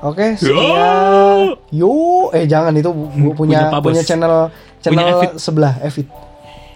Oke, 0.00 0.36
sekian. 0.36 1.56
Yo, 1.72 1.92
eh 2.30 2.44
jangan 2.44 2.70
itu 2.70 2.86
bu- 2.86 3.08
bu- 3.08 3.34
punya 3.34 3.72
Punya 3.72 3.80
punya 3.80 4.02
channel 4.02 4.52
channel 4.78 5.08
Evit. 5.10 5.30
sebelah 5.40 5.80
Evit. 5.80 6.04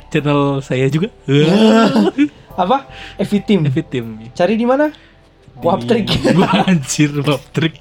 channel 0.09 0.41
saya 0.59 0.89
juga 0.89 1.13
Apa? 2.57 2.89
Evit 3.17 3.45
Team. 3.45 3.65
Evit 3.65 3.87
Team 3.87 4.25
Cari 4.33 4.57
di 4.57 4.65
mana? 4.65 4.89
Waptrik. 5.55 6.09
Anjir 6.65 7.13
Waptrik 7.19 7.77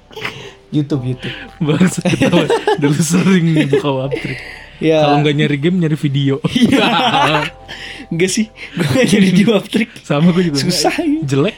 YouTube 0.72 1.04
YouTube. 1.04 1.36
Bangsa 1.68 2.00
ketawa 2.02 2.48
Dulu 2.80 2.96
sering 2.98 3.46
buka 3.70 3.90
Waptrik 3.92 4.38
Ya. 4.82 5.06
Kalau 5.06 5.22
nggak 5.22 5.34
nyari 5.38 5.56
game 5.62 5.78
nyari 5.78 5.94
video 5.94 6.42
enggak 8.12 8.28
sih, 8.28 8.50
gue 8.50 8.82
gak 8.82 9.08
jadi 9.08 9.30
di 9.30 9.44
Waptrik. 9.46 9.88
Sama 10.02 10.34
gue 10.34 10.50
juga 10.50 10.58
Susah, 10.58 10.92
ya. 10.98 11.22
Jelek 11.22 11.56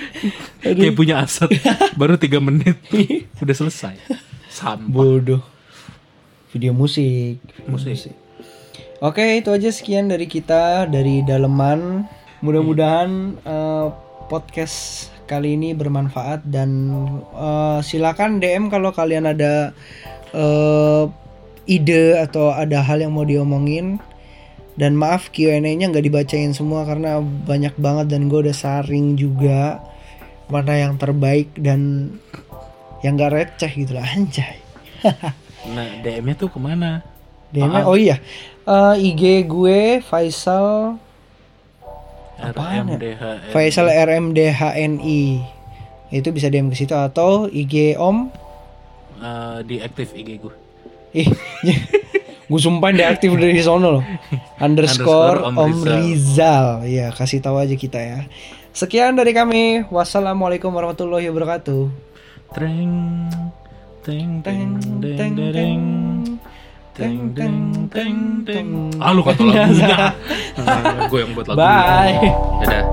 Kayak 0.64 0.96
punya 0.96 1.20
aset 1.20 1.52
Baru 2.00 2.16
3 2.16 2.32
menit 2.40 2.80
Udah 3.44 3.54
selesai 3.54 4.00
Sampah 4.56 4.88
Bodoh. 4.88 5.44
Video 6.56 6.72
musik. 6.72 7.44
Musik. 7.68 8.16
Oke, 9.04 9.36
itu 9.36 9.52
aja 9.52 9.68
sekian 9.68 10.08
dari 10.08 10.24
kita 10.24 10.88
dari 10.88 11.20
daleman. 11.20 12.08
Mudah-mudahan 12.40 13.36
eh, 13.44 13.86
podcast 14.32 15.12
kali 15.26 15.58
ini 15.58 15.74
bermanfaat 15.74 16.46
dan 16.46 16.90
eh, 17.34 17.78
silakan 17.82 18.38
DM 18.38 18.70
kalau 18.70 18.94
kalian 18.94 19.26
ada 19.26 19.74
eh, 20.32 21.04
ide 21.66 22.16
atau 22.22 22.54
ada 22.54 22.80
hal 22.82 23.02
yang 23.02 23.12
mau 23.12 23.26
diomongin. 23.26 23.98
Dan 24.76 24.92
maaf 24.92 25.32
Q&A-nya 25.32 25.88
nggak 25.88 26.04
dibacain 26.04 26.52
semua 26.52 26.84
karena 26.84 27.16
banyak 27.24 27.72
banget 27.80 28.12
dan 28.12 28.28
gue 28.28 28.44
udah 28.44 28.52
saring 28.52 29.16
juga 29.16 29.80
mana 30.52 30.76
yang 30.76 31.00
terbaik 31.00 31.48
dan 31.56 32.12
yang 33.00 33.16
gak 33.16 33.32
receh 33.32 33.72
gitu 33.72 33.96
lah 33.96 34.04
anjay. 34.16 34.60
Nah 35.72 35.88
DM-nya 36.04 36.36
tuh 36.36 36.52
ke 36.52 36.60
mana? 36.60 37.00
DM-nya, 37.56 37.88
oh 37.88 37.96
iya 37.96 38.20
Eh, 38.66 38.94
IG 38.98 39.46
gue 39.46 40.02
Faisal 40.02 40.98
Apaan 42.36 42.92
ya? 42.92 42.98
Faisal 43.50 43.88
RMDHNI 43.88 45.22
itu 46.12 46.28
bisa 46.30 46.46
DM 46.52 46.70
ke 46.70 46.76
situ 46.78 46.92
atau 46.92 47.48
IG 47.48 47.96
Om? 47.96 48.28
Eh, 49.16 49.58
Di 49.64 49.76
aktif 49.80 50.12
IG 50.12 50.38
gue 50.38 50.54
ih 51.16 51.28
gue 52.52 52.60
sumpah 52.60 52.92
dia 52.92 53.08
aktif 53.10 53.32
dari 53.34 53.58
sono 53.64 53.98
loh. 53.98 54.04
Underscore 54.64 55.42
Underscore 55.42 55.50
Om 55.50 55.56
Om 55.56 55.74
Rizal. 55.82 56.66
Ya 56.86 57.08
kasih 57.10 57.40
tahu 57.42 57.56
aja 57.58 57.74
kita 57.74 57.98
ya. 57.98 58.18
Sekian 58.76 59.16
dari 59.16 59.32
kami. 59.32 59.88
Wassalamualaikum 59.88 60.68
warahmatullahi 60.70 61.26
wabarakatuh. 61.32 61.88
Treng 62.54 62.92
Teng 64.04 64.38
teng 64.44 64.78
Teng 65.02 65.34
teng 65.34 65.50
Teng 65.50 65.82
teng 66.96 67.36
Teng 67.36 67.36
teng 67.36 67.56
teng 67.92 68.16
teng 68.48 68.68
Ah 68.96 69.12
lu 69.12 69.20
kata 69.20 69.44
lagunya 69.44 70.16
Gue 71.12 71.20
yang 71.20 71.32
buat 71.36 71.46
lagunya 71.52 71.60
bye. 71.60 72.16
Dadah 72.64 72.84